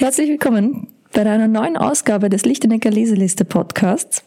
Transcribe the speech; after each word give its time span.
Herzlich 0.00 0.28
willkommen 0.28 0.86
bei 1.12 1.22
einer 1.22 1.48
neuen 1.48 1.76
Ausgabe 1.76 2.28
des 2.28 2.44
Lichtenecker 2.44 2.88
Leseliste 2.88 3.44
Podcasts. 3.44 4.22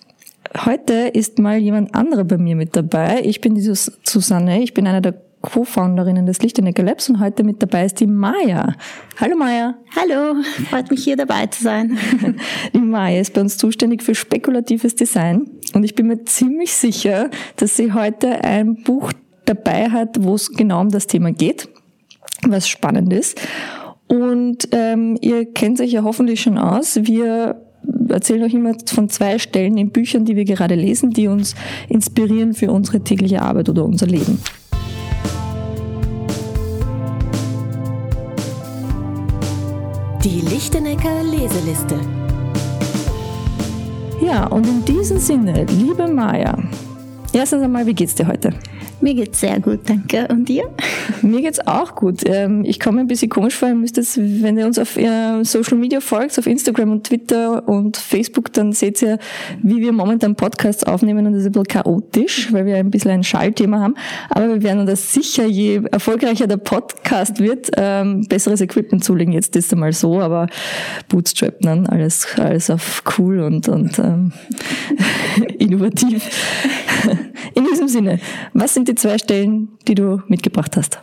Heute 0.66 0.94
ist 1.14 1.40
mal 1.40 1.60
jemand 1.60 1.96
anderer 1.96 2.26
bei 2.26 2.38
mir 2.38 2.58
mit 2.58 2.76
dabei. 2.76 3.22
Ich 3.24 3.40
bin 3.40 3.56
die 3.56 3.62
Susanne, 3.62 4.62
ich 4.62 4.74
bin 4.74 4.86
eine 4.86 5.02
der 5.02 5.14
Co-Founderinnen 5.40 6.26
des 6.26 6.42
Lichtenecker 6.42 6.84
Labs 6.84 7.08
und 7.08 7.22
heute 7.22 7.46
mit 7.46 7.64
dabei 7.64 7.86
ist 7.86 8.02
die 8.02 8.06
Maya. 8.06 8.76
Hallo 9.18 9.38
Maya. 9.38 9.76
Hallo, 9.96 10.44
freut 10.70 10.92
mich 10.92 11.06
hier 11.06 11.16
dabei 11.16 11.48
zu 11.48 11.64
sein. 11.64 11.98
Die 12.74 12.80
Maya 12.80 13.22
ist 13.22 13.34
bei 13.34 13.40
uns 13.40 13.58
zuständig 13.58 14.04
für 14.04 14.14
spekulatives 14.14 14.98
Design 14.98 15.50
und 15.74 15.86
ich 15.86 15.96
bin 15.96 16.08
mir 16.08 16.26
ziemlich 16.26 16.74
sicher, 16.74 17.30
dass 17.56 17.78
sie 17.78 17.94
heute 17.94 18.44
ein 18.44 18.84
Buch 18.84 19.14
dabei 19.46 19.90
hat, 19.90 20.22
wo 20.22 20.36
es 20.36 20.52
genau 20.52 20.82
um 20.82 20.90
das 20.90 21.08
Thema 21.08 21.32
geht, 21.32 21.70
was 22.46 22.68
spannend 22.68 23.14
ist. 23.14 23.40
Und 24.12 24.68
ähm, 24.74 25.18
ihr 25.22 25.46
kennt 25.54 25.80
euch 25.80 25.94
ja 25.94 26.04
hoffentlich 26.04 26.42
schon 26.42 26.58
aus. 26.58 27.00
Wir 27.02 27.62
erzählen 28.10 28.44
euch 28.44 28.54
immer 28.54 28.74
von 28.86 29.08
zwei 29.08 29.40
Stellen 29.40 29.78
in 29.78 29.92
Büchern, 29.92 30.26
die 30.26 30.36
wir 30.36 30.44
gerade 30.44 30.76
lesen, 30.76 31.12
die 31.12 31.30
uns 31.30 31.56
inspirieren 31.88 32.54
für 32.54 32.74
unsere 32.74 33.00
tägliche 33.00 33.42
Arbeit 33.42 33.70
oder 33.70 33.86
unser 33.86 34.08
Leben. 34.08 34.38
Die 40.26 40.42
Lichtenecker 40.42 41.24
Leseliste. 41.24 41.98
Ja, 44.22 44.46
und 44.48 44.68
in 44.68 44.84
diesem 44.84 45.20
Sinne, 45.20 45.66
liebe 45.80 46.06
Maja, 46.10 46.58
erstens 47.32 47.64
einmal, 47.64 47.86
wie 47.88 47.94
geht's 47.94 48.16
dir 48.16 48.28
heute? 48.28 48.54
Mir 49.02 49.16
geht's 49.16 49.40
sehr 49.40 49.60
gut, 49.60 49.80
danke. 49.88 50.28
Und 50.30 50.48
dir? 50.48 50.70
Mir 51.24 51.42
geht's 51.42 51.60
auch 51.66 51.96
gut. 51.96 52.22
Ähm, 52.26 52.64
ich 52.64 52.80
komme 52.80 53.02
ein 53.02 53.08
bisschen 53.08 53.30
komisch 53.30 53.56
vor. 53.56 53.70
Ihr 53.70 53.76
müsst 53.76 53.98
es, 53.98 54.16
wenn 54.18 54.60
ihr 54.60 54.66
uns 54.68 54.78
auf 54.78 54.96
äh, 54.96 55.44
Social 55.44 55.78
Media 55.78 56.00
folgt, 56.00 56.38
auf 56.38 56.46
Instagram 56.46 56.92
und 56.92 57.06
Twitter 57.06 57.68
und 57.68 57.98
Facebook, 57.98 58.54
dann 58.54 58.74
seht 58.74 59.02
ihr, 59.02 59.18
wie 59.64 59.82
wir 59.82 59.92
momentan 59.92 60.36
Podcasts 60.36 60.84
aufnehmen 60.84 61.26
und 61.26 61.34
das 61.34 61.42
ist 61.42 61.48
ein 61.48 61.52
bisschen 61.54 61.68
chaotisch, 61.68 62.54
weil 62.54 62.68
wir 62.68 62.76
ein 62.76 62.92
bisschen 62.92 63.10
ein 63.10 63.24
Schallthema 63.24 63.80
haben. 63.80 63.96
Aber 64.30 64.50
wir 64.50 64.62
werden 64.62 64.86
das 64.86 65.12
sicher, 65.12 65.46
je 65.46 65.82
erfolgreicher 65.92 66.46
der 66.46 66.58
Podcast 66.58 67.40
wird, 67.40 67.72
ähm, 67.78 68.28
besseres 68.28 68.62
Equipment 68.62 69.04
zulegen. 69.04 69.34
Jetzt 69.34 69.56
ist 69.56 69.74
einmal 69.74 69.94
so, 69.94 70.20
aber 70.20 70.46
Bootstrap, 71.10 71.62
ne? 71.62 71.86
alles, 71.88 72.28
alles 72.38 72.70
auf 72.70 73.02
cool 73.18 73.40
und, 73.40 73.68
und 73.68 73.98
ähm, 73.98 74.32
innovativ. 75.58 76.24
In 77.56 77.66
diesem 77.66 77.88
Sinne, 77.88 78.20
was 78.54 78.74
sind 78.74 78.88
die 78.88 78.96
zwei 78.96 79.18
Stellen, 79.18 79.70
die 79.88 79.96
du 79.96 80.22
mitgebracht 80.28 80.76
hast? 80.78 81.00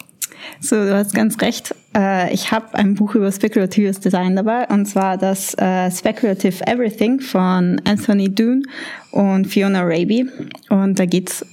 So, 0.61 0.77
du 0.77 0.94
hast 0.94 1.14
ganz 1.14 1.41
recht. 1.41 1.75
Äh, 1.94 2.33
ich 2.33 2.50
habe 2.50 2.75
ein 2.75 2.94
Buch 2.94 3.14
über 3.14 3.31
spekulatives 3.31 4.00
Design 4.00 4.36
dabei, 4.36 4.66
und 4.69 4.86
zwar 4.86 5.16
das 5.16 5.55
äh, 5.59 5.91
Speculative 5.91 6.66
Everything 6.66 7.20
von 7.20 7.81
Anthony 7.84 8.34
Doon 8.34 8.62
und 9.11 9.47
Fiona 9.47 9.83
Raby. 9.83 10.27
Und 10.69 10.98
da 10.98 11.06
geht's 11.06 11.44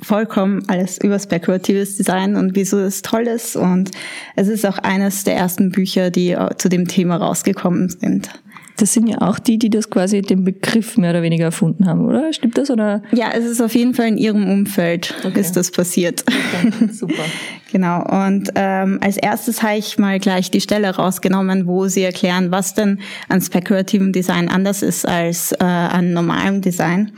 vollkommen 0.00 0.62
alles 0.68 0.98
über 0.98 1.18
spekulatives 1.18 1.96
Design 1.96 2.36
und 2.36 2.56
wieso 2.56 2.78
es 2.78 3.02
toll 3.02 3.26
ist. 3.26 3.56
Und 3.56 3.90
es 4.36 4.48
ist 4.48 4.66
auch 4.66 4.78
eines 4.78 5.24
der 5.24 5.36
ersten 5.36 5.70
Bücher, 5.70 6.10
die 6.10 6.30
äh, 6.30 6.56
zu 6.56 6.68
dem 6.68 6.88
Thema 6.88 7.16
rausgekommen 7.16 7.88
sind. 7.88 8.30
Das 8.76 8.92
sind 8.92 9.06
ja 9.06 9.18
auch 9.20 9.38
die, 9.38 9.58
die 9.58 9.70
das 9.70 9.88
quasi 9.88 10.20
den 10.20 10.42
Begriff 10.42 10.96
mehr 10.96 11.10
oder 11.10 11.22
weniger 11.22 11.44
erfunden 11.44 11.86
haben, 11.86 12.06
oder? 12.06 12.32
Stimmt 12.32 12.58
das? 12.58 12.70
Oder? 12.70 13.02
Ja, 13.12 13.30
es 13.32 13.44
ist 13.44 13.60
auf 13.60 13.74
jeden 13.74 13.94
Fall 13.94 14.08
in 14.08 14.18
ihrem 14.18 14.50
Umfeld 14.50 15.14
okay. 15.24 15.40
ist 15.40 15.52
das 15.52 15.70
passiert. 15.70 16.24
Okay, 16.26 16.88
super. 16.90 17.22
genau. 17.72 18.02
Und 18.02 18.50
ähm, 18.56 18.98
als 19.00 19.16
erstes 19.16 19.62
habe 19.62 19.76
ich 19.76 19.96
mal 19.98 20.18
gleich 20.18 20.50
die 20.50 20.60
Stelle 20.60 20.90
rausgenommen, 20.90 21.66
wo 21.66 21.86
sie 21.86 22.02
erklären, 22.02 22.50
was 22.50 22.74
denn 22.74 22.98
an 23.28 23.40
spekulativem 23.40 24.12
Design 24.12 24.48
anders 24.48 24.82
ist 24.82 25.06
als 25.06 25.52
äh, 25.52 25.64
an 25.64 26.12
normalem 26.12 26.60
Design. 26.60 27.12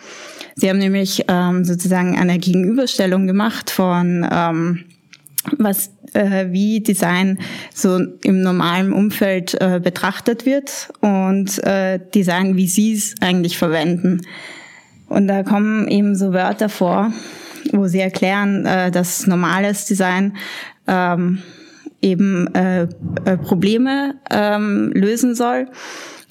Sie 0.57 0.69
haben 0.69 0.79
nämlich 0.79 1.25
ähm, 1.29 1.65
sozusagen 1.65 2.19
eine 2.19 2.39
Gegenüberstellung 2.39 3.27
gemacht 3.27 3.71
von 3.71 4.27
ähm, 4.31 4.85
was 5.59 5.91
äh, 6.13 6.47
wie 6.51 6.81
Design 6.81 7.39
so 7.75 7.99
im 8.23 8.41
normalen 8.41 8.93
Umfeld 8.93 9.55
äh, 9.61 9.81
betrachtet 9.83 10.47
wird 10.47 10.91
und 11.01 11.63
äh, 11.65 12.01
Design, 12.15 12.57
wie 12.57 12.69
sie 12.69 12.95
es 12.95 13.15
eigentlich 13.21 13.59
verwenden. 13.59 14.23
Und 15.09 15.29
da 15.29 15.43
kommen 15.43 15.89
eben 15.89 16.17
so 16.17 16.33
Wörter 16.33 16.69
vor, 16.69 17.13
wo 17.73 17.87
sie 17.87 18.01
erklären, 18.01 18.67
äh, 18.67 18.91
dass 18.91 19.27
normales 19.27 19.85
Design 19.85 20.37
ähm, 20.87 21.43
eben 22.03 22.53
äh, 22.55 22.83
äh, 23.25 23.37
Probleme 23.37 24.17
ähm, 24.31 24.93
lösen 24.95 25.35
soll. 25.35 25.69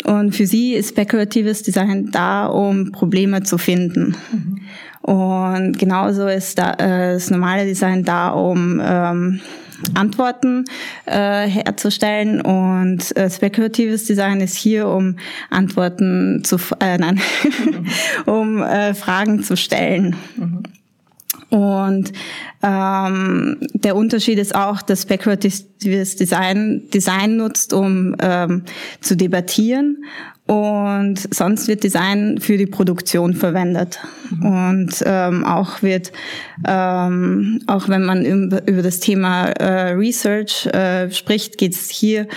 Und 0.04 0.36
für 0.36 0.46
sie 0.46 0.74
ist 0.74 0.90
spekulatives 0.90 1.64
Design 1.64 2.10
da, 2.12 2.46
um 2.46 2.92
Probleme 2.92 3.44
zu 3.44 3.58
finden. 3.58 4.16
Mhm. 4.32 4.62
Und 5.06 5.78
genauso 5.78 6.28
ist 6.28 6.58
da, 6.58 6.72
äh, 6.74 7.14
das 7.14 7.30
normale 7.30 7.66
Design 7.66 8.04
da, 8.04 8.30
um 8.30 8.82
ähm, 8.84 9.40
Antworten 9.94 10.66
äh, 11.06 11.46
herzustellen 11.46 12.42
und 12.42 13.16
äh, 13.16 13.30
spekulatives 13.30 14.06
Design 14.06 14.42
ist 14.42 14.56
hier, 14.56 14.88
um 14.88 15.18
Antworten 15.52 16.44
zu, 16.44 16.58
äh, 16.80 16.98
nein, 16.98 17.22
um 18.26 18.64
äh, 18.64 18.96
Fragen 18.96 19.44
zu 19.44 19.56
stellen. 19.56 20.16
Mhm. 20.38 20.64
Und 21.50 22.12
ähm, 22.64 23.58
der 23.74 23.96
Unterschied 23.96 24.40
ist 24.40 24.56
auch, 24.56 24.82
dass 24.82 25.04
spekulatives 25.04 26.16
Design 26.16 26.82
Design 26.92 27.38
nutzt, 27.38 27.74
um 27.74 28.16
ähm, 28.20 28.64
zu 29.02 29.16
debattieren 29.16 30.04
und 30.48 31.34
sonst 31.34 31.68
wird 31.68 31.84
Design 31.84 32.38
für 32.40 32.58
die 32.58 32.68
Produktion 32.68 33.34
verwendet. 33.34 34.00
Mhm. 34.30 34.46
Und 34.46 35.04
ähm, 35.04 35.44
auch 35.44 35.82
wird, 35.82 36.12
ähm, 36.68 37.62
auch 37.66 37.90
wenn 37.90 38.06
man 38.06 38.24
über, 38.24 38.62
das 38.84 39.00
Thema 39.00 39.48
äh, 39.48 39.94
Research 39.94 40.68
äh, 40.68 41.10
spricht, 41.10 41.58
geht 41.58 41.74
es 41.74 41.90
hier 41.90 42.28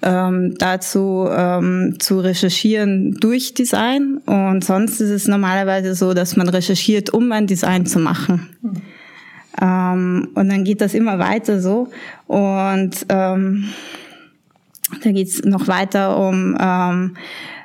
ähm, 0.00 0.54
dazu 0.58 1.28
ähm, 1.30 1.96
zu 1.98 2.20
recherchieren 2.20 3.18
durch 3.20 3.52
Design. 3.52 4.22
Und 4.24 4.64
sonst 4.64 5.00
ist 5.02 5.10
es 5.10 5.28
normalerweise 5.28 5.94
so, 5.94 6.14
dass 6.14 6.36
man 6.36 6.48
recherchiert, 6.48 7.10
um 7.10 7.30
ein 7.32 7.46
Design 7.46 7.84
zu 7.84 7.98
machen. 7.98 8.48
Mhm. 8.62 8.82
Ähm, 9.60 10.28
und 10.34 10.48
dann 10.48 10.64
geht 10.64 10.80
das 10.80 10.94
immer 10.94 11.18
weiter 11.18 11.60
so. 11.60 11.88
Und 12.28 13.04
ähm, 13.10 13.68
da 15.02 15.12
geht 15.12 15.28
es 15.28 15.44
noch 15.44 15.68
weiter 15.68 16.16
um 16.16 16.56
ähm, 16.58 17.16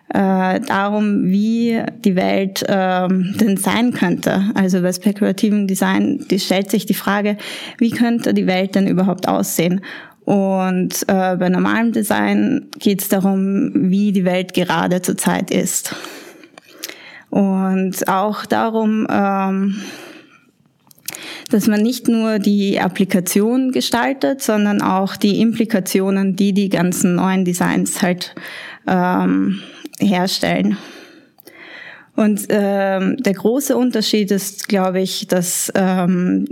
äh, 0.09 0.59
darum, 0.59 1.25
wie 1.25 1.81
die 2.03 2.15
Welt 2.15 2.63
ähm, 2.67 3.35
denn 3.39 3.57
sein 3.57 3.93
könnte. 3.93 4.43
Also 4.53 4.81
bei 4.81 4.93
spekulativen 4.93 5.67
Design 5.67 6.25
die 6.29 6.39
stellt 6.39 6.69
sich 6.69 6.85
die 6.85 6.93
Frage, 6.93 7.37
wie 7.77 7.89
könnte 7.89 8.33
die 8.33 8.47
Welt 8.47 8.75
denn 8.75 8.87
überhaupt 8.87 9.27
aussehen? 9.27 9.81
Und 10.25 11.03
äh, 11.07 11.35
bei 11.35 11.49
normalem 11.49 11.91
Design 11.91 12.67
geht 12.79 13.01
es 13.01 13.09
darum, 13.09 13.71
wie 13.73 14.11
die 14.11 14.23
Welt 14.23 14.53
gerade 14.53 15.01
zurzeit 15.01 15.51
ist. 15.51 15.95
Und 17.29 18.07
auch 18.07 18.45
darum, 18.45 19.07
ähm, 19.09 19.81
dass 21.49 21.67
man 21.67 21.81
nicht 21.81 22.07
nur 22.07 22.39
die 22.39 22.79
Applikation 22.79 23.71
gestaltet, 23.71 24.41
sondern 24.41 24.81
auch 24.81 25.15
die 25.15 25.41
Implikationen, 25.41 26.35
die 26.35 26.53
die 26.53 26.69
ganzen 26.69 27.15
neuen 27.15 27.43
Designs 27.43 28.01
halt 28.01 28.35
ähm, 28.87 29.59
herstellen. 30.03 30.77
Und 32.15 32.45
ähm, 32.49 33.17
der 33.17 33.33
große 33.33 33.75
Unterschied 33.75 34.29
ist, 34.29 34.67
glaube 34.67 35.01
ich, 35.01 35.27
dass 35.27 35.71
ähm, 35.73 36.45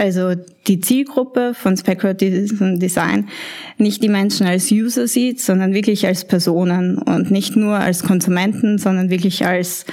also 0.00 0.32
die 0.66 0.80
Zielgruppe 0.80 1.52
von 1.52 1.76
Speculative 1.76 2.78
Design 2.78 3.28
nicht 3.76 4.02
die 4.02 4.08
Menschen 4.08 4.46
als 4.46 4.70
User 4.72 5.06
sieht, 5.06 5.40
sondern 5.40 5.74
wirklich 5.74 6.06
als 6.06 6.24
Personen 6.24 6.96
und 6.96 7.30
nicht 7.30 7.54
nur 7.54 7.76
als 7.76 8.02
Konsumenten, 8.02 8.78
sondern 8.78 9.10
wirklich 9.10 9.44
als 9.44 9.84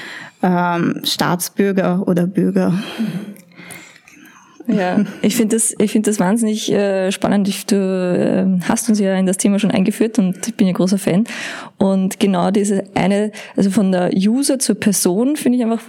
ähm, 0.42 1.02
Staatsbürger 1.04 2.08
oder 2.08 2.26
Bürger. 2.26 2.82
Ja, 4.68 5.04
ich 5.22 5.36
finde 5.36 5.56
das, 5.56 5.74
ich 5.80 5.92
finde 5.92 6.10
das 6.10 6.20
wahnsinnig 6.20 6.72
äh, 6.72 7.12
spannend. 7.12 7.48
Ich, 7.48 7.66
du 7.66 7.76
äh, 7.76 8.64
hast 8.68 8.90
uns 8.90 9.00
ja 9.00 9.16
in 9.16 9.26
das 9.26 9.38
Thema 9.38 9.60
schon 9.60 9.72
eingeführt 9.72 10.20
und 10.20 10.46
ich 10.46 10.56
bin 10.56 10.68
ja 10.68 10.74
großer 10.74 10.98
Fan. 10.98 11.24
Und 11.78 12.20
genau 12.20 12.52
diese 12.52 12.84
eine, 12.94 13.32
also 13.56 13.72
von 13.72 13.92
der 13.92 14.12
User 14.14 14.60
zur 14.60 14.76
Person 14.76 15.38
finde 15.38 15.58
ich 15.58 15.64
einfach 15.64 15.82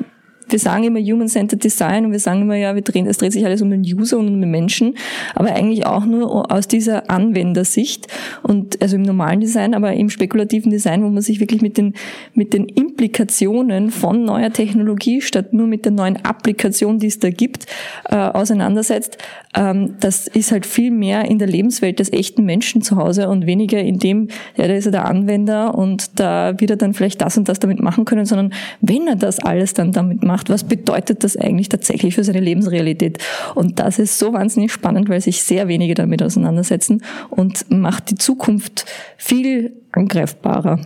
wir 0.51 0.59
sagen 0.59 0.85
immer 0.85 1.01
Human-Centered 1.01 1.63
Design 1.63 2.07
und 2.07 2.13
wir 2.13 2.21
sagen 2.21 2.43
immer, 2.43 2.57
ja, 2.57 2.75
wir 2.75 2.83
drehen, 2.83 3.07
es 3.07 3.19
dreht 3.19 3.33
sich 3.33 3.45
alles 3.45 3.63
um 3.63 3.71
den 3.71 3.83
User 3.83 4.19
und 4.19 4.29
um 4.29 4.41
den 4.41 4.51
Menschen, 4.51 4.95
aber 5.35 5.55
eigentlich 5.55 5.87
auch 5.87 6.05
nur 6.05 6.51
aus 6.53 6.69
dieser 6.69 7.11
Anwendersicht 7.11 8.07
und 8.43 8.81
also 8.83 8.97
im 8.97 9.03
normalen 9.03 9.41
Design, 9.41 9.75
aber 9.75 9.93
im 9.93 10.11
spekulativen 10.11 10.71
Design, 10.71 11.03
wo 11.03 11.09
man 11.09 11.23
sich 11.23 11.41
wirklich 11.41 11.63
mit 11.63 11.79
den, 11.79 11.95
mit 12.35 12.55
den 12.55 12.67
Implikationen 12.67 13.91
von 13.91 14.25
neuer 14.25 14.53
Technologie 14.53 15.21
statt 15.21 15.53
nur 15.53 15.67
mit 15.67 15.85
der 15.85 15.93
neuen 15.93 16.17
Applikation, 16.25 16.99
die 16.99 17.09
es 17.09 17.19
da 17.19 17.31
gibt, 17.31 17.67
äh, 18.09 18.17
auseinandersetzt. 18.17 19.19
Ähm, 19.55 19.97
das 20.01 20.27
ist 20.27 20.53
halt 20.53 20.67
viel 20.67 20.91
mehr 20.91 21.25
in 21.25 21.39
der 21.39 21.49
Lebenswelt 21.49 21.99
des 21.99 22.13
echten 22.13 22.45
Menschen 22.45 22.83
zu 22.83 22.97
Hause 22.97 23.29
und 23.29 23.47
weniger 23.47 23.81
in 23.81 23.99
dem, 23.99 24.29
ja, 24.57 24.69
da 24.69 24.75
ist 24.75 24.87
er 24.87 24.93
der 24.93 25.05
Anwender 25.07 25.75
und 25.77 26.19
da 26.21 26.55
wird 26.59 26.71
er 26.71 26.77
dann 26.77 26.95
vielleicht 26.95 27.21
das 27.21 27.37
und 27.39 27.49
das 27.49 27.59
damit 27.59 27.81
machen 27.81 28.05
können, 28.05 28.27
sondern 28.27 28.53
wenn 28.81 29.07
er 29.07 29.17
das 29.17 29.39
alles 29.41 29.75
dann 29.75 29.93
damit 29.93 30.23
macht, 30.23 30.38
was 30.47 30.65
bedeutet 30.65 31.25
das 31.25 31.37
eigentlich 31.37 31.69
tatsächlich 31.69 32.15
für 32.15 32.25
seine 32.25 32.41
Lebensrealität? 32.41 33.19
Und 33.55 33.79
das 33.79 33.99
ist 33.99 34.19
so 34.19 34.33
wahnsinnig 34.33 34.73
spannend, 34.73 35.09
weil 35.09 35.21
sich 35.21 35.43
sehr 35.43 35.69
wenige 35.69 35.95
damit 35.95 36.23
auseinandersetzen 36.23 37.03
und 37.31 37.71
macht 37.71 38.11
die 38.11 38.17
Zukunft 38.17 38.87
viel 39.17 39.73
angreifbarer. 39.93 40.81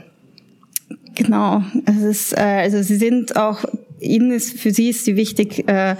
Genau, 1.15 1.63
es 1.85 2.03
ist, 2.03 2.39
äh, 2.39 2.41
also 2.41 2.83
sie 2.83 2.97
sind 2.97 3.37
auch 3.37 3.65
Ihnen 4.03 4.33
ist, 4.33 4.59
für 4.59 4.73
Sie 4.73 4.91
ist 4.91 5.05
sie 5.05 5.17
wichtig, 5.17 5.69
äh, 5.69 5.97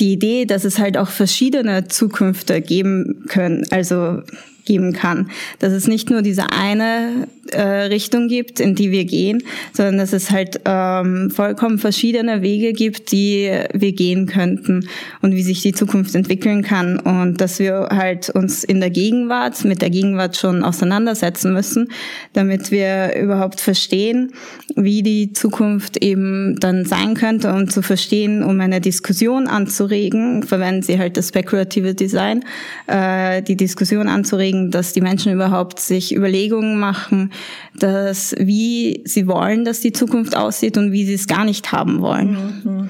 die 0.00 0.12
Idee, 0.12 0.44
dass 0.44 0.64
es 0.64 0.78
halt 0.78 0.96
auch 0.96 1.08
verschiedene 1.08 1.86
Zukünfte 1.88 2.60
geben 2.60 3.24
können. 3.28 3.64
Also 3.70 4.22
geben 4.66 4.92
kann. 4.92 5.30
Dass 5.58 5.72
es 5.72 5.86
nicht 5.86 6.10
nur 6.10 6.22
diese 6.22 6.50
eine 6.52 7.28
äh, 7.52 7.62
Richtung 7.62 8.28
gibt, 8.28 8.60
in 8.60 8.74
die 8.74 8.90
wir 8.90 9.04
gehen, 9.04 9.42
sondern 9.72 9.98
dass 9.98 10.12
es 10.12 10.30
halt 10.30 10.60
ähm, 10.64 11.30
vollkommen 11.30 11.78
verschiedene 11.78 12.42
Wege 12.42 12.72
gibt, 12.72 13.12
die 13.12 13.50
wir 13.72 13.92
gehen 13.92 14.26
könnten 14.26 14.88
und 15.22 15.34
wie 15.34 15.42
sich 15.42 15.62
die 15.62 15.72
Zukunft 15.72 16.14
entwickeln 16.14 16.62
kann 16.62 16.98
und 16.98 17.40
dass 17.40 17.58
wir 17.58 17.88
halt 17.90 18.30
uns 18.30 18.64
in 18.64 18.80
der 18.80 18.90
Gegenwart 18.90 19.64
mit 19.64 19.82
der 19.82 19.90
Gegenwart 19.90 20.36
schon 20.36 20.62
auseinandersetzen 20.62 21.52
müssen, 21.52 21.88
damit 22.32 22.70
wir 22.70 23.16
überhaupt 23.16 23.60
verstehen, 23.60 24.32
wie 24.74 25.02
die 25.02 25.32
Zukunft 25.32 26.02
eben 26.02 26.58
dann 26.58 26.84
sein 26.84 27.14
könnte 27.14 27.52
und 27.52 27.72
zu 27.72 27.82
verstehen, 27.82 28.42
um 28.42 28.60
eine 28.60 28.80
Diskussion 28.80 29.46
anzuregen, 29.46 30.42
verwenden 30.42 30.82
sie 30.82 30.98
halt 30.98 31.16
das 31.16 31.28
Speculative 31.28 31.94
Design, 31.94 32.44
äh, 32.86 33.42
die 33.42 33.56
Diskussion 33.56 34.08
anzuregen 34.08 34.55
bringen, 34.56 34.70
dass 34.70 34.92
die 34.92 35.00
Menschen 35.00 35.32
überhaupt 35.32 35.80
sich 35.80 36.14
Überlegungen 36.14 36.78
machen, 36.78 37.32
dass 37.78 38.34
wie 38.38 39.02
sie 39.04 39.26
wollen, 39.26 39.64
dass 39.64 39.80
die 39.80 39.92
Zukunft 39.92 40.36
aussieht 40.36 40.76
und 40.76 40.92
wie 40.92 41.04
sie 41.04 41.14
es 41.14 41.26
gar 41.26 41.44
nicht 41.44 41.72
haben 41.72 42.00
wollen. 42.00 42.60
Mhm. 42.64 42.88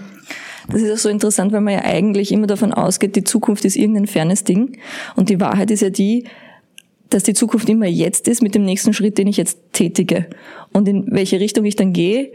Das 0.68 0.82
ist 0.82 0.92
auch 0.92 0.98
so 0.98 1.08
interessant, 1.08 1.52
weil 1.52 1.60
man 1.60 1.74
ja 1.74 1.84
eigentlich 1.84 2.32
immer 2.32 2.48
davon 2.48 2.72
ausgeht, 2.72 3.14
die 3.14 3.22
Zukunft 3.22 3.64
ist 3.64 3.76
irgendein 3.76 4.08
fernes 4.08 4.42
Ding. 4.42 4.78
Und 5.14 5.28
die 5.28 5.40
Wahrheit 5.40 5.70
ist 5.70 5.80
ja 5.80 5.90
die, 5.90 6.24
dass 7.08 7.22
die 7.22 7.34
Zukunft 7.34 7.68
immer 7.68 7.86
jetzt 7.86 8.26
ist 8.26 8.42
mit 8.42 8.56
dem 8.56 8.64
nächsten 8.64 8.92
Schritt, 8.92 9.16
den 9.16 9.28
ich 9.28 9.36
jetzt 9.36 9.58
tätige. 9.72 10.26
Und 10.72 10.88
in 10.88 11.06
welche 11.08 11.38
Richtung 11.38 11.64
ich 11.66 11.76
dann 11.76 11.92
gehe, 11.92 12.32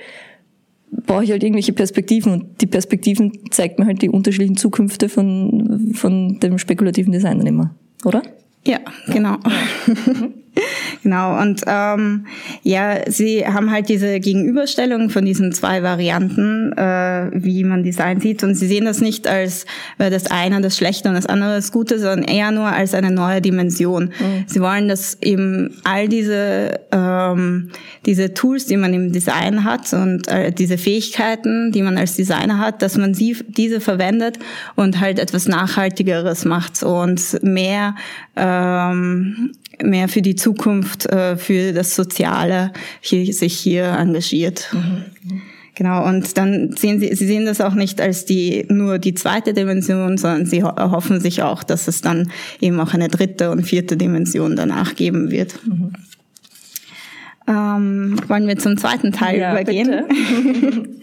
brauche 1.06 1.25
ich 1.25 1.31
halt 1.31 1.44
irgendwelche 1.44 1.74
Perspektiven. 1.74 2.31
Und 2.31 2.62
die 2.62 2.68
Perspektiven 2.68 3.34
zeigt 3.51 3.80
mir 3.80 3.86
halt 3.86 4.01
die 4.01 4.10
unterschiedlichen 4.10 4.56
Zukünfte 4.56 5.10
von, 5.10 5.92
von 5.94 6.39
dem 6.39 6.57
spekulativen 6.57 7.12
Design 7.12 7.38
dann 7.38 7.48
immer, 7.48 7.75
oder? 8.06 8.22
Ja, 8.66 8.80
genau. 9.08 9.38
genau. 11.03 11.39
Und 11.39 11.62
ähm, 11.68 12.25
ja, 12.63 13.09
sie 13.09 13.45
haben 13.45 13.71
halt 13.71 13.89
diese 13.89 14.19
Gegenüberstellung 14.19 15.09
von 15.09 15.25
diesen 15.25 15.51
zwei 15.53 15.83
Varianten, 15.83 16.74
äh, 16.74 17.30
wie 17.33 17.63
man 17.63 17.83
Design 17.83 18.19
sieht. 18.19 18.44
Und 18.44 18.56
sie 18.56 18.68
sehen 18.68 18.86
das 18.86 19.01
nicht 19.01 19.27
als 19.27 19.65
äh, 19.98 20.09
das 20.09 20.27
eine 20.27 20.62
das 20.62 20.77
Schlechte 20.77 21.09
und 21.09 21.15
das 21.15 21.25
andere 21.25 21.56
das 21.56 21.71
Gute, 21.71 22.00
sondern 22.00 22.24
eher 22.24 22.51
nur 22.51 22.68
als 22.68 22.94
eine 22.94 23.12
neue 23.12 23.42
Dimension. 23.42 24.06
Mhm. 24.19 24.44
Sie 24.48 24.62
wollen, 24.62 24.88
dass 24.88 25.18
eben 25.21 25.75
all 25.83 26.07
diese 26.07 26.80
ähm, 26.92 27.71
diese 28.06 28.33
Tools, 28.33 28.65
die 28.65 28.77
man 28.77 28.94
im 28.94 29.12
Design 29.12 29.63
hat 29.63 29.94
und 29.94 30.27
äh, 30.27 30.51
diese 30.51 30.77
Fähigkeiten, 30.77 31.71
die 31.71 31.81
man 31.81 31.98
als 31.98 32.15
Designer 32.15 32.57
hat, 32.57 32.81
dass 32.81 32.98
man 32.98 33.13
sie 33.13 33.38
diese 33.48 33.80
verwendet 33.80 34.39
und 34.75 35.00
halt 35.00 35.19
etwas 35.19 35.48
Nachhaltigeres 35.48 36.45
macht 36.45 36.83
und 36.83 37.42
mehr 37.44 37.95
ähm, 38.36 39.51
mehr 39.83 40.07
für 40.07 40.22
die 40.22 40.36
Zukunft, 40.36 41.06
äh, 41.07 41.38
für 41.38 41.74
das 41.74 41.95
Soziale 41.95 42.72
hier, 43.01 43.33
sich 43.33 43.57
hier 43.57 43.86
engagiert. 43.86 44.69
Mhm. 44.74 45.42
Genau, 45.75 46.06
und 46.06 46.38
dann 46.38 46.75
sehen 46.75 47.00
Sie, 47.00 47.16
Sie 47.16 47.25
sehen 47.25 47.45
das 47.45 47.62
auch 47.62 47.74
nicht 47.74 48.01
als 48.01 48.25
die, 48.25 48.66
nur 48.69 49.00
die 49.00 49.13
zweite 49.13 49.54
Dimension, 49.54 50.18
sondern 50.18 50.45
Sie 50.45 50.63
hoffen 50.63 51.22
sich 51.22 51.42
auch, 51.44 51.63
dass 51.63 51.88
es 51.88 52.01
dann 52.01 52.30
eben 52.60 52.80
auch 52.80 52.94
eine 52.94 53.07
dritte 53.07 53.51
und 53.51 53.63
vierte 53.63 53.98
Dimension 53.98 54.56
danach 54.56 54.95
geben 54.95 55.31
wird. 55.31 55.56
Mhm. 55.66 55.94
Ähm, 57.48 58.19
wollen 58.27 58.48
wir 58.48 58.57
zum 58.57 58.77
zweiten 58.77 59.12
Teil 59.12 59.39
ja, 59.39 59.54
übergehen? 59.54 60.04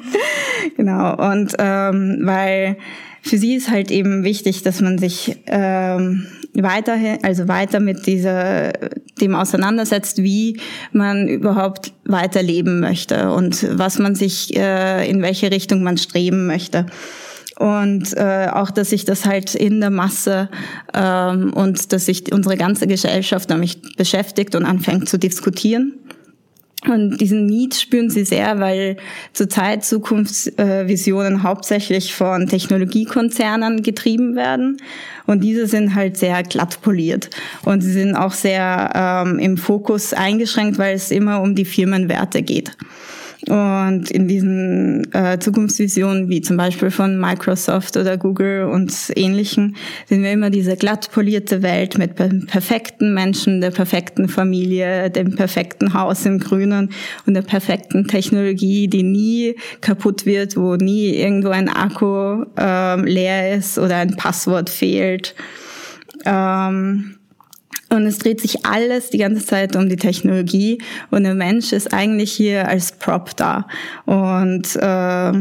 genau, 0.77 1.33
und 1.33 1.55
ähm, 1.59 2.21
weil 2.23 2.77
für 3.23 3.39
sie 3.39 3.55
ist 3.57 3.71
halt 3.71 3.91
eben 3.91 4.25
wichtig, 4.25 4.63
dass 4.63 4.81
man 4.81 4.99
sich 4.99 5.39
ähm, 5.47 6.27
weiterhin, 6.63 7.19
also 7.23 7.49
weiter 7.49 7.81
mit 7.81 8.07
dieser, 8.07 8.73
dem 9.21 9.35
auseinandersetzt, 9.35 10.23
wie 10.23 10.61
man 10.93 11.29
überhaupt 11.29 11.93
weiterleben 12.05 12.81
möchte 12.81 13.31
und 13.33 13.67
was 13.79 13.99
man 13.99 14.15
sich, 14.15 14.57
äh, 14.57 15.09
in 15.09 15.23
welche 15.23 15.51
Richtung 15.51 15.83
man 15.83 15.97
streben 15.97 16.47
möchte 16.47 16.87
und 17.59 18.17
äh, 18.17 18.49
auch, 18.53 18.71
dass 18.71 18.91
sich 18.91 19.05
das 19.05 19.25
halt 19.25 19.55
in 19.55 19.81
der 19.81 19.91
Masse 19.91 20.49
ähm, 20.95 21.53
und 21.53 21.93
dass 21.93 22.07
sich 22.07 22.33
unsere 22.33 22.57
ganze 22.57 22.87
Gesellschaft 22.87 23.51
damit 23.51 23.97
beschäftigt 23.97 24.55
und 24.55 24.65
anfängt 24.65 25.09
zu 25.09 25.19
diskutieren. 25.19 25.95
Und 26.87 27.19
diesen 27.19 27.47
Need 27.47 27.75
spüren 27.75 28.09
sie 28.09 28.25
sehr, 28.25 28.61
weil 28.61 28.99
zurzeit 29.33 29.85
Zukunftsvisionen 29.85 31.43
hauptsächlich 31.43 32.15
von 32.15 32.47
Technologiekonzernen 32.47 33.83
getrieben 33.83 34.37
werden. 34.37 34.77
Und 35.27 35.43
diese 35.43 35.67
sind 35.67 35.97
halt 35.97 36.17
sehr 36.17 36.43
glatt 36.45 36.81
poliert. 36.81 37.31
Und 37.65 37.81
sie 37.81 37.93
sind 37.93 38.15
auch 38.15 38.33
sehr 38.33 38.93
ähm, 38.95 39.41
im 39.41 39.57
Fokus 39.57 40.13
eingeschränkt, 40.13 40.79
weil 40.79 40.95
es 40.95 41.11
immer 41.11 41.43
um 41.43 41.57
die 41.57 41.65
Firmenwerte 41.65 42.43
geht. 42.43 42.71
Und 43.49 44.11
in 44.11 44.29
diesen 44.29 45.13
äh, 45.15 45.39
Zukunftsvisionen, 45.39 46.29
wie 46.29 46.43
zum 46.43 46.59
Beispiel 46.59 46.91
von 46.91 47.19
Microsoft 47.19 47.97
oder 47.97 48.19
Google 48.19 48.65
und 48.65 48.93
ähnlichen, 49.17 49.77
sehen 50.07 50.23
wir 50.23 50.33
immer 50.33 50.51
diese 50.51 50.77
glatt 50.77 51.11
polierte 51.13 51.63
Welt 51.63 51.97
mit 51.97 52.15
perfekten 52.15 53.15
Menschen, 53.15 53.61
der 53.61 53.71
perfekten 53.71 54.29
Familie, 54.29 55.11
dem 55.11 55.35
perfekten 55.35 55.95
Haus 55.95 56.27
im 56.27 56.41
Grünen 56.41 56.91
und 57.27 57.35
der 57.35 57.43
perfekten 57.43 58.07
Technologie, 58.07 58.87
die 58.87 59.03
nie 59.03 59.57
kaputt 59.81 60.27
wird, 60.27 60.57
wo 60.57 60.77
nie 60.77 61.15
irgendwo 61.15 61.49
ein 61.49 61.71
Akku 61.71 62.45
ähm, 62.59 63.05
leer 63.05 63.57
ist 63.57 63.79
oder 63.79 63.97
ein 63.97 64.17
Passwort 64.17 64.69
fehlt. 64.69 65.35
Ähm, 66.27 67.18
und 67.91 68.07
es 68.07 68.19
dreht 68.19 68.41
sich 68.41 68.67
alles 68.67 69.11
die 69.11 69.19
ganze 69.19 69.45
Zeit 69.45 69.77
um 69.77 69.89
die 69.89 69.97
Technologie 69.97 70.79
und 71.11 71.25
der 71.25 71.35
Mensch 71.35 71.73
ist 71.73 71.93
eigentlich 71.93 72.33
hier 72.33 72.69
als 72.69 72.93
Prop 72.93 73.37
da. 73.37 73.67
Und, 74.05 74.77
äh, 74.77 75.33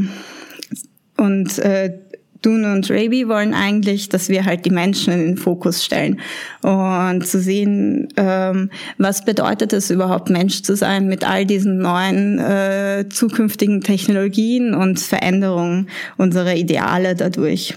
und 1.18 1.60
äh, 1.60 1.94
Dune 2.42 2.72
und 2.72 2.90
Raby 2.90 3.28
wollen 3.28 3.54
eigentlich, 3.54 4.10
dass 4.10 4.30
wir 4.30 4.46
halt 4.46 4.66
die 4.66 4.70
Menschen 4.70 5.12
in 5.14 5.20
den 5.20 5.38
Fokus 5.38 5.84
stellen 5.84 6.20
und 6.62 7.26
zu 7.26 7.40
sehen, 7.40 8.10
ähm, 8.16 8.70
was 8.98 9.26
bedeutet 9.26 9.74
es 9.74 9.90
überhaupt, 9.90 10.30
Mensch 10.30 10.62
zu 10.62 10.76
sein 10.76 11.08
mit 11.08 11.28
all 11.28 11.46
diesen 11.46 11.80
neuen 11.80 12.40
äh, 12.40 13.06
zukünftigen 13.10 13.82
Technologien 13.82 14.74
und 14.74 15.00
Veränderungen 15.00 15.90
unserer 16.18 16.56
Ideale 16.56 17.16
dadurch. 17.16 17.76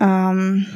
Ähm, 0.00 0.66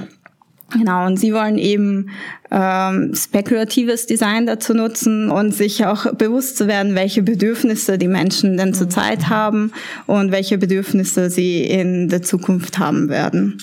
Genau, 0.72 1.06
und 1.06 1.16
sie 1.16 1.32
wollen 1.32 1.58
eben 1.58 2.10
ähm, 2.50 3.14
spekulatives 3.14 4.06
Design 4.06 4.46
dazu 4.46 4.74
nutzen 4.74 5.30
und 5.30 5.54
sich 5.54 5.86
auch 5.86 6.12
bewusst 6.14 6.56
zu 6.56 6.66
werden, 6.66 6.96
welche 6.96 7.22
Bedürfnisse 7.22 7.98
die 7.98 8.08
Menschen 8.08 8.56
denn 8.56 8.74
zurzeit 8.74 9.28
haben 9.28 9.72
und 10.06 10.32
welche 10.32 10.58
Bedürfnisse 10.58 11.30
sie 11.30 11.62
in 11.62 12.08
der 12.08 12.22
Zukunft 12.22 12.80
haben 12.80 13.08
werden. 13.08 13.58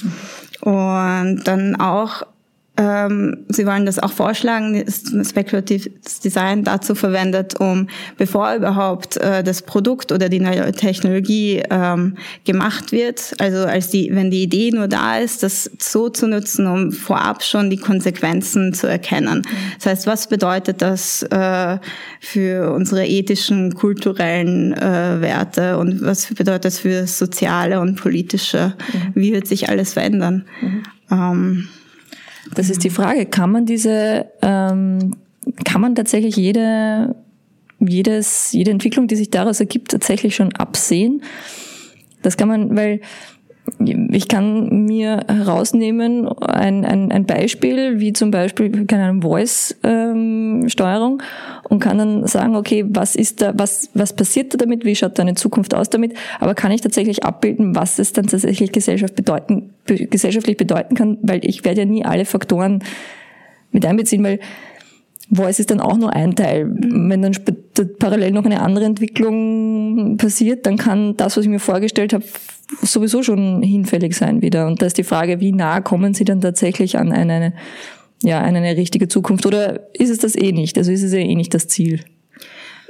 Und 0.62 1.42
dann 1.44 1.76
auch 1.76 2.24
ähm, 2.76 3.46
Sie 3.50 3.68
wollen 3.68 3.86
das 3.86 4.00
auch 4.00 4.12
vorschlagen, 4.12 4.74
ist 4.74 5.14
spekulatives 5.30 6.22
Design 6.22 6.64
dazu 6.64 6.96
verwendet, 6.96 7.60
um 7.60 7.88
bevor 8.18 8.56
überhaupt 8.56 9.18
äh, 9.18 9.44
das 9.44 9.62
Produkt 9.62 10.12
oder 10.12 10.28
die 10.28 10.40
neue 10.40 10.72
Technologie 10.72 11.62
ähm, 11.70 12.18
gemacht 12.46 12.92
wird, 12.92 13.36
also 13.38 13.60
als 13.60 13.90
die, 13.90 14.10
wenn 14.14 14.32
die 14.32 14.42
Idee 14.42 14.72
nur 14.72 14.88
da 14.88 15.20
ist, 15.20 15.44
das 15.44 15.70
so 15.78 16.10
zu 16.10 16.28
nutzen, 16.28 16.66
um 16.66 16.92
vorab 16.92 17.44
schon 17.44 17.70
die 17.70 17.78
Konsequenzen 17.78 18.74
zu 18.74 18.88
erkennen. 18.88 19.44
Das 19.76 19.86
heißt, 19.86 20.08
was 20.08 20.28
bedeutet 20.28 20.82
das 20.82 21.22
äh, 21.24 21.78
für 22.20 22.74
unsere 22.74 23.06
ethischen, 23.06 23.76
kulturellen 23.76 24.74
äh, 24.74 25.22
Werte 25.22 25.78
und 25.78 26.02
was 26.02 26.26
bedeutet 26.34 26.66
das 26.66 26.80
für 26.80 27.06
soziale 27.06 27.80
und 27.80 28.02
politische? 28.02 28.74
Mhm. 28.94 29.12
Wie 29.14 29.32
wird 29.32 29.46
sich 29.46 29.70
alles 29.70 29.94
verändern? 29.94 30.46
Mhm. 30.60 30.84
Ähm, 31.12 31.68
das 32.54 32.70
ist 32.70 32.84
die 32.84 32.90
Frage. 32.90 33.26
Kann 33.26 33.52
man 33.52 33.66
diese, 33.66 34.28
ähm, 34.42 35.16
kann 35.66 35.82
man 35.82 35.96
tatsächlich 35.96 36.36
jede, 36.36 37.16
jedes, 37.80 38.52
jede 38.52 38.72
Entwicklung, 38.72 39.08
die 39.08 39.16
sich 39.16 39.30
daraus 39.30 39.60
ergibt, 39.60 39.92
tatsächlich 39.92 40.36
schon 40.36 40.54
absehen? 40.56 41.24
Das 42.22 42.38
kann 42.38 42.48
man, 42.48 42.76
weil 42.76 43.02
ich 43.80 44.28
kann 44.28 44.86
mir 44.86 45.26
herausnehmen, 45.28 46.28
ein, 46.28 46.86
ein, 46.86 47.12
ein 47.12 47.26
Beispiel, 47.26 48.00
wie 48.00 48.14
zum 48.14 48.32
Beispiel, 48.32 48.86
keine 48.86 49.06
Ahnung, 49.06 49.22
Voice-Steuerung 49.22 51.22
ähm, 51.22 51.70
und 51.70 51.80
kann 51.80 51.98
dann 51.98 52.28
sagen, 52.28 52.56
okay, 52.56 52.86
was 52.88 53.16
ist 53.16 53.42
da, 53.42 53.54
was, 53.58 53.90
was 53.94 54.14
passiert 54.14 54.54
da 54.54 54.58
damit, 54.58 54.86
wie 54.86 54.96
schaut 54.96 55.20
deine 55.20 55.36
Zukunft 55.36 55.74
aus 55.74 55.90
damit, 55.90 56.14
aber 56.40 56.56
kann 56.56 56.72
ich 56.72 56.82
tatsächlich 56.82 57.24
abbilden, 57.24 57.76
was 57.76 58.00
es 58.00 58.14
dann 58.14 58.28
tatsächlich 58.28 58.72
Gesellschaft 58.72 59.16
bedeuten, 59.16 59.74
gesellschaftlich 59.86 60.58
bedeuten 60.58 60.96
kann, 60.96 61.18
weil 61.22 61.46
ich 61.46 61.66
werde 61.66 61.82
ja 61.82 61.86
nie 61.86 62.06
alle 62.06 62.26
Faktoren 62.26 62.84
mit 63.72 63.86
einbeziehen, 63.86 64.24
weil 64.24 64.40
Voice 65.32 65.60
ist 65.60 65.72
dann 65.72 65.80
auch 65.80 65.98
nur 65.98 66.14
ein 66.14 66.36
Teil. 66.36 66.70
Wenn 66.70 67.22
dann 67.22 67.36
parallel 68.00 68.32
noch 68.32 68.46
eine 68.46 68.62
andere 68.62 68.86
Entwicklung 68.86 70.18
passiert, 70.18 70.66
dann 70.66 70.78
kann 70.78 71.16
das, 71.18 71.38
was 71.38 71.46
ich 71.46 71.50
mir 71.50 71.60
vorgestellt 71.60 72.14
habe, 72.14 72.24
sowieso 72.82 73.24
schon 73.24 73.62
hinfällig 73.62 74.16
sein 74.16 74.42
wieder. 74.42 74.68
Und 74.68 74.82
da 74.82 74.86
ist 74.86 74.98
die 74.98 75.04
Frage, 75.04 75.40
wie 75.40 75.52
nah 75.52 75.82
kommen 75.82 76.14
Sie 76.14 76.26
dann 76.26 76.42
tatsächlich 76.42 76.98
an 76.98 77.12
eine, 77.12 77.54
ja, 78.22 78.42
an 78.42 78.56
eine 78.56 78.76
richtige 78.78 79.08
Zukunft? 79.08 79.46
Oder 79.46 79.90
ist 79.94 80.10
es 80.10 80.20
das 80.20 80.36
eh 80.36 80.52
nicht? 80.52 80.78
Also 80.78 80.92
ist 80.92 81.04
es 81.04 81.14
ja 81.14 81.20
eh 81.20 81.36
nicht 81.36 81.54
das 81.54 81.68
Ziel? 81.68 82.02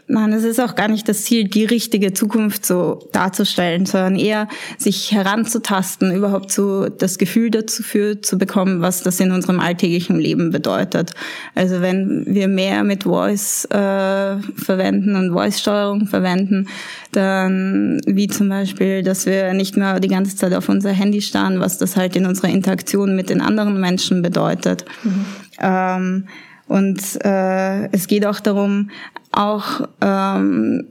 Nein, 0.07 0.33
es 0.33 0.43
ist 0.43 0.59
auch 0.59 0.75
gar 0.75 0.89
nicht 0.89 1.07
das 1.07 1.23
Ziel, 1.23 1.45
die 1.45 1.63
richtige 1.63 2.11
Zukunft 2.13 2.65
so 2.65 3.07
darzustellen, 3.13 3.85
sondern 3.85 4.17
eher 4.17 4.49
sich 4.77 5.13
heranzutasten, 5.13 6.13
überhaupt 6.13 6.51
so 6.51 6.89
das 6.89 7.17
Gefühl 7.17 7.49
dafür 7.51 8.21
zu 8.21 8.37
bekommen, 8.37 8.81
was 8.81 9.01
das 9.01 9.21
in 9.21 9.31
unserem 9.31 9.61
alltäglichen 9.61 10.19
Leben 10.19 10.51
bedeutet. 10.51 11.11
Also 11.55 11.79
wenn 11.81 12.25
wir 12.27 12.49
mehr 12.49 12.83
mit 12.83 13.03
Voice 13.03 13.65
äh, 13.65 14.37
verwenden 14.57 15.15
und 15.15 15.31
Voice-Steuerung 15.31 16.07
verwenden, 16.07 16.67
dann 17.13 18.01
wie 18.05 18.27
zum 18.27 18.49
Beispiel, 18.49 19.03
dass 19.03 19.25
wir 19.25 19.53
nicht 19.53 19.77
mehr 19.77 20.01
die 20.01 20.09
ganze 20.09 20.35
Zeit 20.35 20.53
auf 20.53 20.67
unser 20.67 20.91
Handy 20.91 21.21
starren, 21.21 21.61
was 21.61 21.77
das 21.77 21.95
halt 21.95 22.17
in 22.17 22.25
unserer 22.25 22.49
Interaktion 22.49 23.15
mit 23.15 23.29
den 23.29 23.39
anderen 23.39 23.79
Menschen 23.79 24.21
bedeutet. 24.21 24.83
Mhm. 25.03 25.25
Ähm, 25.61 26.27
und 26.67 26.99
äh, 27.23 27.87
es 27.91 28.07
geht 28.07 28.25
auch 28.25 28.39
darum, 28.39 28.89
auch 29.31 29.81
ähm, 30.01 30.85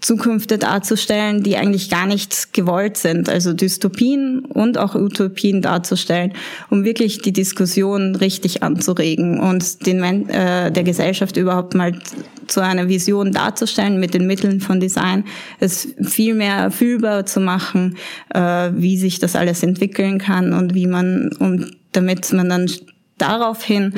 Zukünfte 0.00 0.58
darzustellen, 0.58 1.42
die 1.42 1.56
eigentlich 1.56 1.90
gar 1.90 2.06
nicht 2.06 2.52
gewollt 2.52 2.96
sind, 2.96 3.28
also 3.28 3.52
Dystopien 3.52 4.44
und 4.44 4.78
auch 4.78 4.94
Utopien 4.94 5.60
darzustellen, 5.60 6.34
um 6.70 6.84
wirklich 6.84 7.20
die 7.20 7.32
Diskussion 7.32 8.14
richtig 8.14 8.62
anzuregen 8.62 9.40
und 9.40 9.86
den 9.86 10.28
äh, 10.28 10.70
der 10.70 10.84
Gesellschaft 10.84 11.36
überhaupt 11.36 11.74
mal 11.74 11.98
zu 12.46 12.60
einer 12.60 12.88
Vision 12.88 13.32
darzustellen 13.32 13.98
mit 14.00 14.14
den 14.14 14.26
Mitteln 14.26 14.60
von 14.60 14.80
Design, 14.80 15.24
es 15.60 15.88
viel 16.02 16.34
mehr 16.34 16.70
fühlbar 16.70 17.26
zu 17.26 17.40
machen, 17.40 17.96
äh, 18.32 18.70
wie 18.74 18.96
sich 18.96 19.18
das 19.18 19.36
alles 19.36 19.62
entwickeln 19.62 20.18
kann 20.18 20.52
und 20.52 20.74
wie 20.74 20.86
man, 20.86 21.30
um, 21.38 21.66
damit 21.92 22.32
man 22.32 22.48
dann 22.48 22.70
daraufhin 23.18 23.92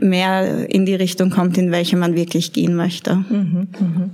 mehr 0.00 0.68
in 0.70 0.86
die 0.86 0.94
Richtung 0.94 1.30
kommt, 1.30 1.58
in 1.58 1.70
welche 1.70 1.96
man 1.96 2.14
wirklich 2.14 2.52
gehen 2.52 2.74
möchte. 2.74 3.16
Mhm, 3.16 3.68
mhm. 3.78 4.10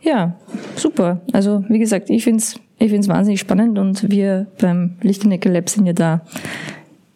Ja, 0.00 0.34
super. 0.76 1.20
Also 1.32 1.64
wie 1.68 1.78
gesagt, 1.78 2.10
ich 2.10 2.24
finde 2.24 2.38
es 2.38 2.56
ich 2.82 2.90
find's 2.90 3.06
wahnsinnig 3.06 3.38
spannend 3.38 3.78
und 3.78 4.10
wir 4.10 4.48
beim 4.60 4.96
Lichtenecker 5.02 5.50
Lab 5.50 5.68
sind 5.68 5.86
ja 5.86 5.92
da 5.92 6.22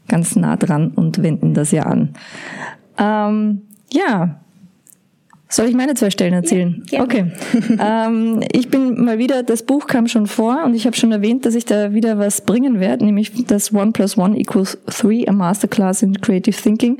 ganz 0.06 0.36
nah 0.36 0.56
dran 0.56 0.92
und 0.92 1.22
wenden 1.24 1.54
das 1.54 1.72
ja 1.72 1.82
an. 1.82 2.10
Ähm, 2.98 3.62
ja, 3.92 4.40
soll 5.48 5.66
ich 5.66 5.74
meine 5.74 5.94
zwei 5.94 6.10
Stellen 6.10 6.34
erzählen? 6.34 6.82
Ja, 6.90 7.02
okay. 7.02 7.30
ähm, 7.80 8.40
ich 8.52 8.68
bin 8.68 9.04
mal 9.04 9.18
wieder, 9.18 9.42
das 9.42 9.62
Buch 9.62 9.86
kam 9.86 10.08
schon 10.08 10.26
vor 10.26 10.64
und 10.64 10.74
ich 10.74 10.86
habe 10.86 10.96
schon 10.96 11.12
erwähnt, 11.12 11.46
dass 11.46 11.54
ich 11.54 11.64
da 11.64 11.92
wieder 11.92 12.18
was 12.18 12.40
bringen 12.40 12.80
werde, 12.80 13.04
nämlich 13.04 13.46
das 13.46 13.72
One 13.72 13.92
plus 13.92 14.18
One 14.18 14.36
equals 14.38 14.78
Three, 14.86 15.26
a 15.28 15.32
Masterclass 15.32 16.02
in 16.02 16.20
Creative 16.20 16.56
Thinking. 16.56 16.98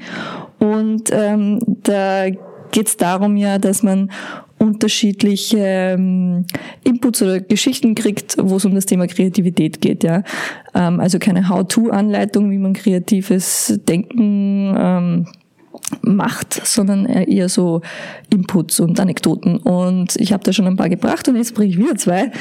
Und 0.59 1.11
ähm, 1.13 1.59
da 1.83 2.31
geht 2.71 2.89
es 2.89 2.97
darum 2.97 3.37
ja, 3.37 3.59
dass 3.59 3.83
man 3.83 4.11
unterschiedliche 4.59 5.59
ähm, 5.59 6.47
Inputs 6.85 7.23
oder 7.23 7.41
Geschichten 7.41 7.95
kriegt, 7.95 8.37
wo 8.41 8.57
es 8.57 8.65
um 8.65 8.75
das 8.75 8.87
Thema 8.87 9.07
Kreativität 9.07 9.81
geht. 9.81 10.05
Ja, 10.05 10.23
ähm, 10.75 11.01
also 11.01 11.19
keine 11.19 11.49
How-to-Anleitung, 11.49 12.51
wie 12.51 12.59
man 12.59 12.73
kreatives 12.73 13.79
Denken 13.87 14.75
ähm, 14.79 15.27
macht, 16.03 16.67
sondern 16.67 17.07
eher 17.07 17.49
so 17.49 17.83
Inputs 18.33 18.81
und 18.81 18.99
Anekdoten. 18.99 19.59
Und 19.59 20.17
ich 20.17 20.33
habe 20.33 20.43
da 20.43 20.53
schon 20.53 20.67
ein 20.67 20.77
paar 20.77 20.89
gebracht 20.89 21.29
und 21.29 21.37
jetzt 21.37 21.55
bringe 21.55 21.71
ich 21.71 21.79
wieder 21.79 21.97
zwei, 21.97 22.33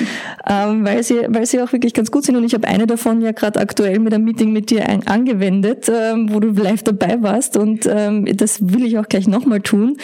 ähm, 0.49 0.83
weil, 0.85 1.03
sie, 1.03 1.19
weil 1.27 1.45
sie 1.45 1.61
auch 1.61 1.71
wirklich 1.71 1.93
ganz 1.93 2.11
gut 2.11 2.25
sind. 2.25 2.35
Und 2.35 2.43
ich 2.43 2.53
habe 2.53 2.67
eine 2.67 2.87
davon 2.87 3.21
ja 3.21 3.31
gerade 3.31 3.59
aktuell 3.59 3.99
mit 3.99 4.13
einem 4.13 4.25
Meeting 4.25 4.51
mit 4.51 4.69
dir 4.69 4.87
ein, 4.87 5.05
angewendet, 5.07 5.89
ähm, 5.89 6.33
wo 6.33 6.39
du 6.39 6.49
live 6.49 6.83
dabei 6.83 7.21
warst. 7.21 7.57
Und 7.57 7.87
ähm, 7.89 8.25
das 8.35 8.59
will 8.73 8.85
ich 8.85 8.97
auch 8.97 9.07
gleich 9.07 9.27
nochmal 9.27 9.61
tun. 9.61 9.97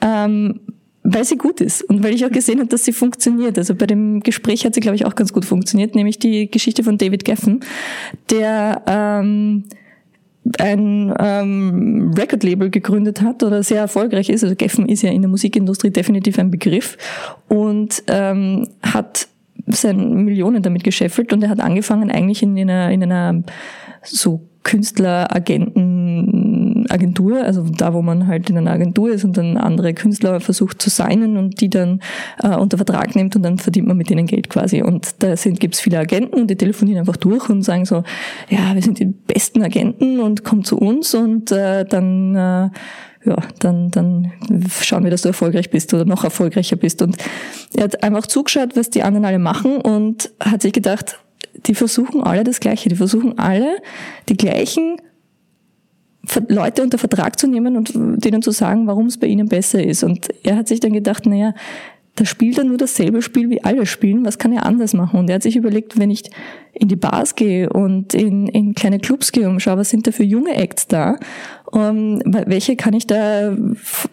Ähm, 0.00 0.60
weil 1.04 1.24
sie 1.24 1.36
gut 1.36 1.60
ist 1.60 1.82
und 1.82 2.04
weil 2.04 2.14
ich 2.14 2.24
auch 2.24 2.30
gesehen 2.30 2.60
habe, 2.60 2.68
dass 2.68 2.84
sie 2.84 2.92
funktioniert. 2.92 3.58
Also 3.58 3.74
bei 3.74 3.86
dem 3.86 4.20
Gespräch 4.20 4.64
hat 4.64 4.74
sie, 4.74 4.80
glaube 4.80 4.94
ich, 4.94 5.04
auch 5.04 5.16
ganz 5.16 5.32
gut 5.32 5.44
funktioniert, 5.44 5.96
nämlich 5.96 6.18
die 6.20 6.48
Geschichte 6.48 6.84
von 6.84 6.96
David 6.96 7.24
Geffen, 7.24 7.60
der 8.30 8.82
ähm, 8.86 9.64
ein 10.58 11.14
ähm, 11.18 12.12
Record-Label 12.16 12.70
gegründet 12.70 13.22
hat 13.22 13.42
oder 13.42 13.62
sehr 13.62 13.80
erfolgreich 13.80 14.28
ist. 14.28 14.42
Also 14.42 14.56
Geffen 14.56 14.88
ist 14.88 15.02
ja 15.02 15.10
in 15.10 15.22
der 15.22 15.30
Musikindustrie 15.30 15.90
definitiv 15.90 16.38
ein 16.38 16.50
Begriff 16.50 16.98
und 17.48 18.02
ähm, 18.08 18.68
hat 18.82 19.28
seine 19.66 20.02
Millionen 20.02 20.62
damit 20.62 20.82
gescheffelt 20.84 21.32
und 21.32 21.42
er 21.42 21.48
hat 21.48 21.60
angefangen 21.60 22.10
eigentlich 22.10 22.42
in 22.42 22.58
einer, 22.58 22.90
in 22.90 23.02
einer 23.02 23.42
so 24.02 24.42
Künstler-Agenten-Agentur, 26.92 27.42
also 27.42 27.62
da, 27.62 27.94
wo 27.94 28.02
man 28.02 28.26
halt 28.26 28.50
in 28.50 28.58
einer 28.58 28.70
Agentur 28.70 29.10
ist 29.10 29.24
und 29.24 29.36
dann 29.36 29.56
andere 29.56 29.94
Künstler 29.94 30.40
versucht 30.40 30.80
zu 30.80 30.90
signen 30.90 31.36
und 31.36 31.60
die 31.60 31.70
dann 31.70 32.00
äh, 32.42 32.56
unter 32.56 32.76
Vertrag 32.76 33.14
nimmt 33.14 33.36
und 33.36 33.42
dann 33.42 33.58
verdient 33.58 33.88
man 33.88 33.96
mit 33.96 34.10
denen 34.10 34.26
Geld 34.26 34.48
quasi. 34.48 34.82
Und 34.82 35.22
da 35.22 35.36
sind 35.36 35.60
gibt's 35.60 35.80
viele 35.80 35.98
Agenten 35.98 36.40
und 36.40 36.50
die 36.50 36.56
telefonieren 36.56 37.00
einfach 37.00 37.16
durch 37.16 37.48
und 37.48 37.62
sagen 37.62 37.84
so, 37.84 38.02
ja, 38.48 38.74
wir 38.74 38.82
sind 38.82 38.98
die 38.98 39.06
besten 39.06 39.62
Agenten 39.62 40.20
und 40.20 40.44
komm 40.44 40.64
zu 40.64 40.78
uns 40.78 41.14
und 41.14 41.50
äh, 41.52 41.84
dann 41.84 42.34
äh, 42.34 42.70
ja, 43.24 43.36
dann, 43.60 43.92
dann 43.92 44.32
schauen 44.80 45.04
wir, 45.04 45.12
dass 45.12 45.22
du 45.22 45.28
erfolgreich 45.28 45.70
bist 45.70 45.94
oder 45.94 46.04
noch 46.04 46.24
erfolgreicher 46.24 46.74
bist. 46.74 47.02
Und 47.02 47.16
er 47.72 47.84
hat 47.84 48.02
einfach 48.02 48.26
zugeschaut, 48.26 48.74
was 48.74 48.90
die 48.90 49.04
anderen 49.04 49.24
alle 49.24 49.38
machen 49.38 49.76
und 49.76 50.32
hat 50.40 50.62
sich 50.62 50.72
gedacht, 50.72 51.20
die 51.66 51.76
versuchen 51.76 52.20
alle 52.20 52.42
das 52.42 52.58
Gleiche. 52.58 52.88
Die 52.88 52.96
versuchen 52.96 53.38
alle 53.38 53.76
die 54.28 54.36
gleichen 54.36 54.96
Leute 56.48 56.82
unter 56.82 56.98
Vertrag 56.98 57.38
zu 57.38 57.48
nehmen 57.48 57.76
und 57.76 57.92
denen 57.94 58.42
zu 58.42 58.52
sagen, 58.52 58.86
warum 58.86 59.06
es 59.06 59.18
bei 59.18 59.26
ihnen 59.26 59.48
besser 59.48 59.82
ist. 59.82 60.04
Und 60.04 60.28
er 60.44 60.56
hat 60.56 60.68
sich 60.68 60.80
dann 60.80 60.92
gedacht, 60.92 61.26
naja, 61.26 61.54
da 62.14 62.26
spielt 62.26 62.58
er 62.58 62.64
nur 62.64 62.76
dasselbe 62.76 63.22
Spiel 63.22 63.48
wie 63.48 63.64
alle 63.64 63.86
spielen, 63.86 64.24
was 64.24 64.38
kann 64.38 64.52
er 64.52 64.66
anders 64.66 64.92
machen? 64.92 65.20
Und 65.20 65.30
er 65.30 65.36
hat 65.36 65.42
sich 65.42 65.56
überlegt, 65.56 65.98
wenn 65.98 66.10
ich 66.10 66.24
in 66.74 66.88
die 66.88 66.96
Bars 66.96 67.34
gehe 67.36 67.70
und 67.70 68.14
in, 68.14 68.48
in 68.48 68.74
kleine 68.74 68.98
Clubs 68.98 69.32
gehe 69.32 69.48
und 69.48 69.60
schaue, 69.60 69.78
was 69.78 69.90
sind 69.90 70.06
da 70.06 70.12
für 70.12 70.24
junge 70.24 70.54
Acts 70.54 70.86
da 70.88 71.18
um, 71.72 72.20
welche 72.26 72.76
kann 72.76 72.92
ich 72.92 73.06
da 73.06 73.56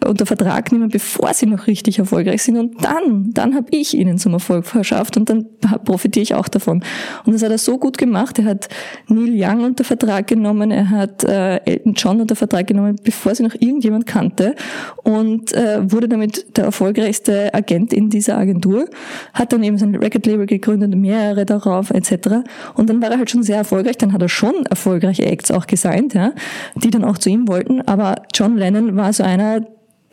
unter 0.06 0.24
Vertrag 0.24 0.72
nehmen, 0.72 0.88
bevor 0.88 1.34
sie 1.34 1.44
noch 1.44 1.66
richtig 1.66 1.98
erfolgreich 1.98 2.42
sind 2.42 2.56
und 2.56 2.82
dann, 2.82 3.32
dann 3.34 3.54
habe 3.54 3.66
ich 3.70 3.92
ihnen 3.92 4.16
zum 4.16 4.32
Erfolg 4.32 4.64
verschafft 4.64 5.18
und 5.18 5.28
dann 5.28 5.46
profitiere 5.84 6.22
ich 6.22 6.34
auch 6.34 6.48
davon. 6.48 6.82
Und 7.26 7.34
das 7.34 7.42
hat 7.42 7.50
er 7.50 7.58
so 7.58 7.76
gut 7.76 7.98
gemacht. 7.98 8.38
Er 8.38 8.46
hat 8.46 8.70
Neil 9.08 9.34
Young 9.34 9.64
unter 9.64 9.84
Vertrag 9.84 10.26
genommen, 10.26 10.70
er 10.70 10.88
hat 10.88 11.22
äh, 11.24 11.56
Elton 11.66 11.92
John 11.92 12.20
unter 12.22 12.34
Vertrag 12.34 12.66
genommen, 12.66 12.96
bevor 13.04 13.34
sie 13.34 13.42
noch 13.42 13.54
irgendjemand 13.54 14.06
kannte 14.06 14.54
und 15.02 15.52
äh, 15.52 15.80
wurde 15.92 16.08
damit 16.08 16.56
der 16.56 16.64
erfolgreichste 16.64 17.52
Agent 17.52 17.89
Talent 17.90 17.92
in 17.92 18.10
dieser 18.10 18.38
Agentur, 18.38 18.88
hat 19.34 19.52
dann 19.52 19.62
eben 19.62 19.78
sein 19.78 19.94
Record-Label 19.94 20.46
gegründet, 20.46 20.94
mehrere 20.94 21.44
darauf 21.44 21.90
etc. 21.90 22.44
Und 22.74 22.88
dann 22.88 23.02
war 23.02 23.10
er 23.10 23.18
halt 23.18 23.30
schon 23.30 23.42
sehr 23.42 23.56
erfolgreich, 23.56 23.98
dann 23.98 24.12
hat 24.12 24.22
er 24.22 24.28
schon 24.28 24.66
erfolgreiche 24.66 25.26
Acts 25.26 25.50
auch 25.50 25.66
gesigned, 25.66 26.14
ja, 26.14 26.32
die 26.76 26.90
dann 26.90 27.04
auch 27.04 27.18
zu 27.18 27.30
ihm 27.30 27.48
wollten, 27.48 27.82
aber 27.82 28.22
John 28.34 28.56
Lennon 28.56 28.96
war 28.96 29.12
so 29.12 29.22
einer, 29.22 29.60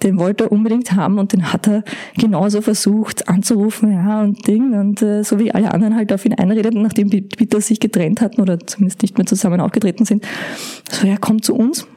den 0.04 0.20
wollte 0.20 0.46
er 0.46 0.52
unbedingt 0.52 0.92
haben 0.92 1.18
und 1.18 1.34
den 1.34 1.52
hat 1.52 1.68
er 1.68 1.84
genauso 2.18 2.62
versucht 2.62 3.28
anzurufen, 3.28 3.92
ja, 3.94 4.22
und 4.22 4.46
Ding, 4.48 4.74
und 4.74 5.02
äh, 5.02 5.24
so 5.24 5.40
wie 5.40 5.52
alle 5.52 5.74
anderen 5.74 5.96
halt 5.96 6.14
auf 6.14 6.24
ihn 6.26 6.36
einredeten, 6.36 6.84
nachdem 6.84 7.10
die 7.10 7.22
Beatles 7.22 7.68
sich 7.68 7.80
getrennt 7.80 8.22
hatten 8.22 8.42
oder 8.42 8.60
zumindest 8.60 9.02
nicht 9.02 9.18
mehr 9.18 9.26
zusammen 9.26 9.60
aufgetreten 9.60 10.06
sind. 10.06 10.26
So, 10.92 11.08
ja, 11.08 11.16
komm 11.20 11.42
zu 11.42 11.56
uns. 11.56 11.88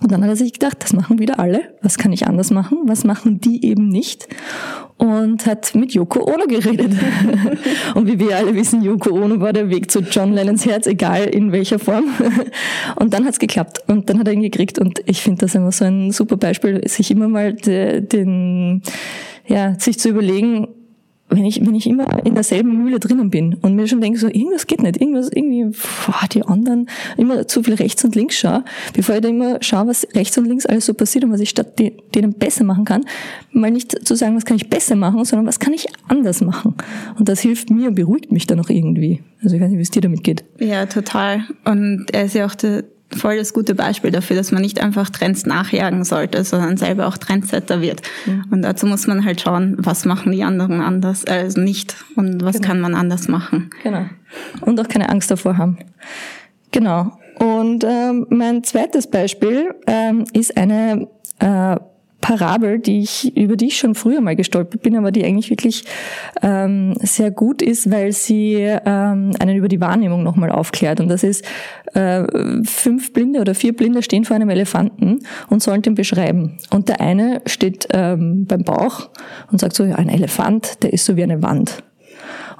Und 0.00 0.12
dann 0.12 0.22
hat 0.22 0.30
er 0.30 0.36
sich 0.36 0.52
gedacht, 0.52 0.76
das 0.80 0.92
machen 0.92 1.18
wieder 1.18 1.40
alle. 1.40 1.74
Was 1.82 1.98
kann 1.98 2.12
ich 2.12 2.26
anders 2.26 2.52
machen? 2.52 2.78
Was 2.84 3.02
machen 3.02 3.40
die 3.40 3.64
eben 3.66 3.88
nicht? 3.88 4.28
Und 4.96 5.44
hat 5.44 5.74
mit 5.74 5.92
Yoko 5.92 6.22
Ono 6.22 6.46
geredet. 6.46 6.92
und 7.96 8.06
wie 8.06 8.18
wir 8.20 8.36
alle 8.36 8.54
wissen, 8.54 8.82
Yoko 8.82 9.10
Ono 9.10 9.40
war 9.40 9.52
der 9.52 9.70
Weg 9.70 9.90
zu 9.90 10.00
John 10.00 10.32
Lennons 10.32 10.66
Herz, 10.66 10.86
egal 10.86 11.24
in 11.24 11.50
welcher 11.50 11.80
Form. 11.80 12.04
und 12.96 13.12
dann 13.12 13.24
hat's 13.24 13.40
geklappt. 13.40 13.82
Und 13.88 14.08
dann 14.08 14.20
hat 14.20 14.28
er 14.28 14.34
ihn 14.34 14.42
gekriegt. 14.42 14.78
Und 14.78 15.02
ich 15.06 15.20
finde 15.20 15.40
das 15.40 15.56
immer 15.56 15.72
so 15.72 15.84
ein 15.84 16.12
super 16.12 16.36
Beispiel, 16.36 16.86
sich 16.86 17.10
immer 17.10 17.26
mal 17.26 17.54
den, 17.54 18.82
ja, 19.46 19.74
sich 19.80 19.98
zu 19.98 20.10
überlegen, 20.10 20.68
wenn 21.30 21.44
ich, 21.44 21.60
wenn 21.64 21.74
ich 21.74 21.86
immer 21.86 22.24
in 22.24 22.34
derselben 22.34 22.82
Mühle 22.82 22.98
drinnen 22.98 23.30
bin 23.30 23.54
und 23.54 23.74
mir 23.74 23.86
schon 23.86 24.00
denke, 24.00 24.18
so, 24.18 24.28
irgendwas 24.28 24.66
geht 24.66 24.82
nicht, 24.82 25.00
irgendwas, 25.00 25.28
irgendwie, 25.30 25.64
boah, 26.06 26.26
die 26.32 26.42
anderen, 26.42 26.88
immer 27.16 27.46
zu 27.46 27.62
viel 27.62 27.74
rechts 27.74 28.04
und 28.04 28.14
links 28.14 28.36
schaue, 28.38 28.64
bevor 28.94 29.16
ich 29.16 29.20
da 29.20 29.28
immer 29.28 29.58
schaue, 29.60 29.88
was 29.88 30.06
rechts 30.14 30.38
und 30.38 30.46
links 30.46 30.64
alles 30.64 30.86
so 30.86 30.94
passiert 30.94 31.24
und 31.24 31.32
was 31.32 31.40
ich 31.40 31.50
statt 31.50 31.78
denen 31.78 32.32
besser 32.32 32.64
machen 32.64 32.84
kann, 32.84 33.04
mal 33.52 33.70
nicht 33.70 34.06
zu 34.06 34.14
sagen, 34.14 34.36
was 34.36 34.44
kann 34.44 34.56
ich 34.56 34.70
besser 34.70 34.96
machen, 34.96 35.24
sondern 35.24 35.46
was 35.46 35.58
kann 35.58 35.72
ich 35.72 35.86
anders 36.08 36.40
machen. 36.40 36.74
Und 37.18 37.28
das 37.28 37.40
hilft 37.40 37.70
mir, 37.70 37.90
beruhigt 37.90 38.32
mich 38.32 38.46
dann 38.46 38.60
auch 38.60 38.70
irgendwie. 38.70 39.20
Also 39.42 39.54
ich 39.54 39.62
weiß 39.62 39.68
nicht, 39.68 39.78
wie 39.78 39.82
es 39.82 39.90
dir 39.90 40.02
damit 40.02 40.24
geht. 40.24 40.44
Ja, 40.58 40.86
total. 40.86 41.44
Und 41.64 42.06
er 42.12 42.24
ist 42.24 42.34
ja 42.34 42.46
auch 42.46 42.54
der, 42.54 42.84
voll 43.16 43.36
das 43.36 43.52
gute 43.52 43.74
Beispiel 43.74 44.10
dafür, 44.10 44.36
dass 44.36 44.52
man 44.52 44.62
nicht 44.62 44.80
einfach 44.80 45.10
Trends 45.10 45.46
nachjagen 45.46 46.04
sollte, 46.04 46.44
sondern 46.44 46.76
selber 46.76 47.06
auch 47.06 47.16
Trendsetter 47.16 47.80
wird. 47.80 48.02
Mhm. 48.26 48.44
Und 48.50 48.62
dazu 48.62 48.86
muss 48.86 49.06
man 49.06 49.24
halt 49.24 49.40
schauen, 49.40 49.76
was 49.78 50.04
machen 50.04 50.32
die 50.32 50.42
anderen 50.42 50.80
anders, 50.80 51.24
also 51.24 51.60
nicht 51.60 51.96
und 52.16 52.44
was 52.44 52.56
genau. 52.56 52.68
kann 52.68 52.80
man 52.80 52.94
anders 52.94 53.28
machen. 53.28 53.70
Genau. 53.82 54.06
Und 54.60 54.80
auch 54.80 54.88
keine 54.88 55.08
Angst 55.08 55.30
davor 55.30 55.56
haben. 55.56 55.78
Genau. 56.70 57.18
Und 57.38 57.84
ähm, 57.84 58.26
mein 58.30 58.64
zweites 58.64 59.08
Beispiel 59.08 59.74
ähm, 59.86 60.24
ist 60.32 60.56
eine 60.56 61.08
äh, 61.38 61.76
Parabel, 62.28 62.78
die 62.78 63.00
ich, 63.00 63.34
über 63.38 63.56
die 63.56 63.68
ich 63.68 63.78
schon 63.78 63.94
früher 63.94 64.20
mal 64.20 64.36
gestolpert 64.36 64.82
bin, 64.82 64.96
aber 64.96 65.12
die 65.12 65.24
eigentlich 65.24 65.48
wirklich 65.48 65.84
ähm, 66.42 66.92
sehr 67.00 67.30
gut 67.30 67.62
ist, 67.62 67.90
weil 67.90 68.12
sie 68.12 68.56
ähm, 68.56 69.32
einen 69.38 69.56
über 69.56 69.68
die 69.68 69.80
Wahrnehmung 69.80 70.24
nochmal 70.24 70.50
aufklärt. 70.50 71.00
Und 71.00 71.08
das 71.08 71.22
ist, 71.22 71.42
äh, 71.94 72.24
fünf 72.64 73.14
Blinde 73.14 73.40
oder 73.40 73.54
vier 73.54 73.74
Blinde 73.74 74.02
stehen 74.02 74.26
vor 74.26 74.36
einem 74.36 74.50
Elefanten 74.50 75.20
und 75.48 75.62
sollen 75.62 75.80
den 75.80 75.94
beschreiben. 75.94 76.58
Und 76.68 76.90
der 76.90 77.00
eine 77.00 77.40
steht 77.46 77.88
ähm, 77.94 78.44
beim 78.44 78.62
Bauch 78.62 79.08
und 79.50 79.58
sagt 79.58 79.74
so, 79.74 79.84
ja, 79.84 79.94
ein 79.94 80.10
Elefant, 80.10 80.82
der 80.82 80.92
ist 80.92 81.06
so 81.06 81.16
wie 81.16 81.22
eine 81.22 81.42
Wand. 81.42 81.82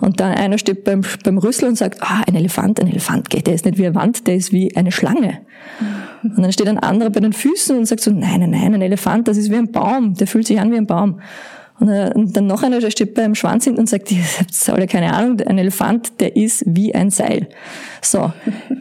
Und 0.00 0.20
dann 0.20 0.32
einer 0.32 0.56
steht 0.56 0.84
beim, 0.84 1.02
beim 1.24 1.36
Rüssel 1.36 1.68
und 1.68 1.76
sagt, 1.76 2.02
ah, 2.02 2.22
ein 2.26 2.34
Elefant, 2.34 2.80
ein 2.80 2.86
Elefant, 2.86 3.28
der 3.46 3.52
ist 3.52 3.66
nicht 3.66 3.76
wie 3.76 3.84
eine 3.84 3.94
Wand, 3.94 4.26
der 4.26 4.36
ist 4.36 4.50
wie 4.50 4.74
eine 4.76 4.92
Schlange. 4.92 5.42
Und 6.22 6.38
dann 6.42 6.52
steht 6.52 6.68
ein 6.68 6.78
anderer 6.78 7.10
bei 7.10 7.20
den 7.20 7.32
Füßen 7.32 7.76
und 7.76 7.86
sagt 7.86 8.00
so, 8.00 8.10
nein, 8.10 8.40
nein, 8.40 8.50
nein, 8.50 8.74
ein 8.74 8.82
Elefant, 8.82 9.28
das 9.28 9.36
ist 9.36 9.50
wie 9.50 9.56
ein 9.56 9.70
Baum, 9.70 10.14
der 10.14 10.26
fühlt 10.26 10.46
sich 10.46 10.60
an 10.60 10.72
wie 10.72 10.76
ein 10.76 10.86
Baum. 10.86 11.20
Und 11.80 11.88
äh, 11.88 12.10
dann 12.14 12.46
noch 12.46 12.62
einer, 12.62 12.80
der 12.80 12.90
steht 12.90 13.14
beim 13.14 13.34
Schwanz 13.34 13.64
hinten 13.64 13.80
und 13.80 13.88
sagt, 13.88 14.10
ihr 14.12 14.22
habt 14.38 14.68
alle 14.68 14.86
keine 14.86 15.12
Ahnung, 15.12 15.40
ein 15.40 15.58
Elefant, 15.58 16.20
der 16.20 16.36
ist 16.36 16.64
wie 16.66 16.94
ein 16.94 17.10
Seil. 17.10 17.48
So, 18.02 18.32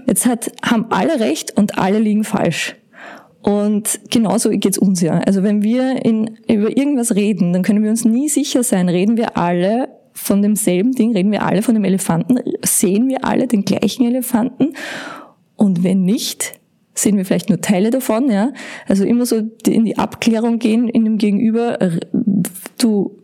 jetzt 0.08 0.26
hat, 0.26 0.52
haben 0.64 0.88
alle 0.90 1.20
recht 1.20 1.56
und 1.58 1.78
alle 1.78 2.00
liegen 2.00 2.24
falsch. 2.24 2.76
Und 3.42 4.02
genauso 4.10 4.50
geht's 4.50 4.78
uns 4.78 5.00
ja. 5.02 5.20
Also 5.20 5.44
wenn 5.44 5.64
wir 5.64 6.04
in, 6.04 6.38
über 6.50 6.76
irgendwas 6.76 7.16
reden, 7.16 7.54
dann 7.54 7.62
können 7.62 7.84
wir 7.84 7.90
uns 7.90 8.04
nie 8.04 8.28
sicher 8.28 8.64
sein, 8.64 8.90
reden 8.90 9.16
wir 9.16 9.38
alle 9.38 9.90
von 10.12 10.42
demselben 10.42 10.94
Ding, 10.94 11.14
reden 11.14 11.32
wir 11.32 11.44
alle 11.44 11.62
von 11.62 11.76
dem 11.76 11.86
Elefanten, 11.86 12.40
sehen 12.64 13.08
wir 13.08 13.24
alle 13.24 13.48
den 13.48 13.64
gleichen 13.64 14.06
Elefanten 14.06 14.74
und 15.56 15.84
wenn 15.84 16.02
nicht, 16.02 16.60
sehen 16.98 17.18
wir 17.18 17.26
vielleicht 17.26 17.50
nur 17.50 17.62
Teile 17.62 17.90
davon, 17.90 18.30
ja. 18.30 18.52
Also 18.88 19.04
immer 19.04 19.26
so 19.26 19.42
in 19.66 19.86
die 19.86 19.98
Abklärung 19.98 20.60
gehen 20.60 20.88
in 20.90 21.06
dem 21.06 21.18
Gegenüber, 21.18 21.78
du, 22.78 23.18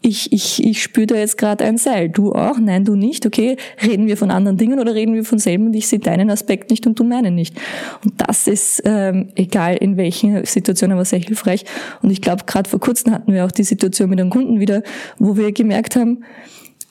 ich, 0.00 0.32
ich, 0.32 0.64
ich 0.64 0.82
spüre 0.82 1.06
da 1.06 1.16
jetzt 1.16 1.38
gerade 1.38 1.64
ein 1.64 1.76
Seil, 1.76 2.08
du 2.08 2.32
auch, 2.32 2.58
nein, 2.58 2.84
du 2.84 2.94
nicht, 2.94 3.26
okay, 3.26 3.56
reden 3.82 4.06
wir 4.06 4.16
von 4.16 4.30
anderen 4.30 4.56
Dingen 4.56 4.78
oder 4.78 4.94
reden 4.94 5.14
wir 5.14 5.24
von 5.24 5.38
selben 5.38 5.66
und 5.66 5.74
ich 5.74 5.88
sehe 5.88 5.98
deinen 5.98 6.30
Aspekt 6.30 6.70
nicht 6.70 6.86
und 6.86 6.98
du 6.98 7.04
meinen 7.04 7.34
nicht. 7.34 7.56
Und 8.04 8.14
das 8.18 8.46
ist, 8.46 8.82
ähm, 8.84 9.28
egal 9.34 9.76
in 9.76 9.96
welchen 9.96 10.44
Situationen, 10.44 10.94
aber 10.94 11.04
sehr 11.04 11.18
hilfreich. 11.18 11.64
Und 12.00 12.10
ich 12.10 12.22
glaube, 12.22 12.44
gerade 12.46 12.70
vor 12.70 12.80
kurzem 12.80 13.12
hatten 13.12 13.32
wir 13.32 13.44
auch 13.44 13.50
die 13.50 13.64
Situation 13.64 14.08
mit 14.08 14.20
einem 14.20 14.30
Kunden 14.30 14.60
wieder, 14.60 14.82
wo 15.18 15.36
wir 15.36 15.52
gemerkt 15.52 15.96
haben, 15.96 16.24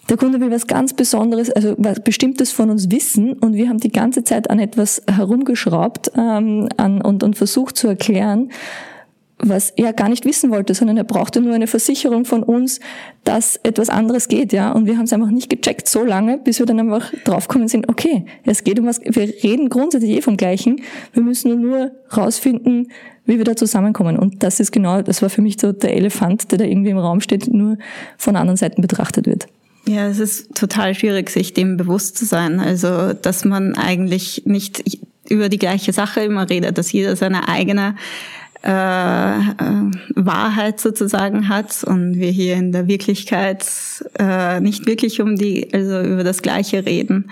der 0.09 0.17
Kunde 0.17 0.39
will 0.39 0.51
was 0.51 0.67
ganz 0.67 0.93
Besonderes, 0.93 1.51
also 1.51 1.75
was 1.77 2.01
Bestimmtes 2.01 2.51
von 2.51 2.69
uns 2.69 2.91
wissen 2.91 3.33
und 3.33 3.55
wir 3.55 3.69
haben 3.69 3.79
die 3.79 3.91
ganze 3.91 4.23
Zeit 4.23 4.49
an 4.49 4.59
etwas 4.59 5.01
herumgeschraubt 5.09 6.11
ähm, 6.15 6.69
an, 6.77 7.01
und, 7.01 7.23
und 7.23 7.35
versucht 7.35 7.77
zu 7.77 7.87
erklären, 7.87 8.49
was 9.39 9.69
er 9.71 9.93
gar 9.93 10.09
nicht 10.09 10.25
wissen 10.25 10.49
wollte, 10.49 10.73
sondern 10.73 10.97
er 10.97 11.03
brauchte 11.03 11.41
nur 11.41 11.53
eine 11.53 11.67
Versicherung 11.67 12.25
von 12.25 12.41
uns, 12.41 12.79
dass 13.23 13.57
etwas 13.57 13.89
anderes 13.89 14.29
geht, 14.29 14.51
ja. 14.51 14.71
Und 14.71 14.87
wir 14.87 14.97
haben 14.97 15.03
es 15.03 15.13
einfach 15.13 15.29
nicht 15.29 15.49
gecheckt 15.49 15.87
so 15.87 16.03
lange, 16.03 16.39
bis 16.39 16.57
wir 16.59 16.65
dann 16.65 16.79
einfach 16.79 17.13
draufkommen 17.23 17.67
sind, 17.67 17.87
okay, 17.87 18.25
es 18.45 18.63
geht 18.63 18.79
um 18.79 18.87
was, 18.87 18.99
wir 19.01 19.33
reden 19.43 19.69
grundsätzlich 19.69 20.11
eh 20.11 20.21
vom 20.21 20.37
Gleichen, 20.37 20.81
wir 21.13 21.21
müssen 21.21 21.61
nur 21.61 21.91
rausfinden, 22.15 22.91
wie 23.25 23.37
wir 23.37 23.45
da 23.45 23.55
zusammenkommen. 23.55 24.17
Und 24.17 24.41
das 24.41 24.59
ist 24.59 24.71
genau, 24.71 25.01
das 25.01 25.21
war 25.21 25.29
für 25.29 25.41
mich 25.41 25.57
so 25.59 25.71
der 25.71 25.95
Elefant, 25.95 26.51
der 26.51 26.57
da 26.57 26.65
irgendwie 26.65 26.89
im 26.89 26.97
Raum 26.97 27.21
steht, 27.21 27.47
nur 27.53 27.77
von 28.17 28.35
anderen 28.35 28.57
Seiten 28.57 28.81
betrachtet 28.81 29.27
wird. 29.27 29.47
Ja, 29.87 30.07
es 30.07 30.19
ist 30.19 30.53
total 30.53 30.95
schwierig, 30.95 31.29
sich 31.29 31.53
dem 31.53 31.77
bewusst 31.77 32.17
zu 32.17 32.25
sein. 32.25 32.59
Also, 32.59 33.13
dass 33.13 33.45
man 33.45 33.75
eigentlich 33.75 34.43
nicht 34.45 34.83
über 35.29 35.49
die 35.49 35.57
gleiche 35.57 35.93
Sache 35.93 36.21
immer 36.21 36.49
redet, 36.49 36.77
dass 36.77 36.91
jeder 36.91 37.15
seine 37.15 37.47
eigene 37.47 37.95
äh, 38.63 38.69
äh, 38.69 39.91
Wahrheit 40.15 40.79
sozusagen 40.79 41.47
hat 41.47 41.83
und 41.85 42.15
wir 42.15 42.31
hier 42.31 42.55
in 42.55 42.71
der 42.71 42.87
Wirklichkeit 42.87 43.65
äh, 44.19 44.59
nicht 44.59 44.85
wirklich 44.87 45.21
um 45.21 45.35
die, 45.37 45.73
also 45.73 46.01
über 46.01 46.23
das 46.23 46.41
Gleiche 46.41 46.85
reden. 46.85 47.29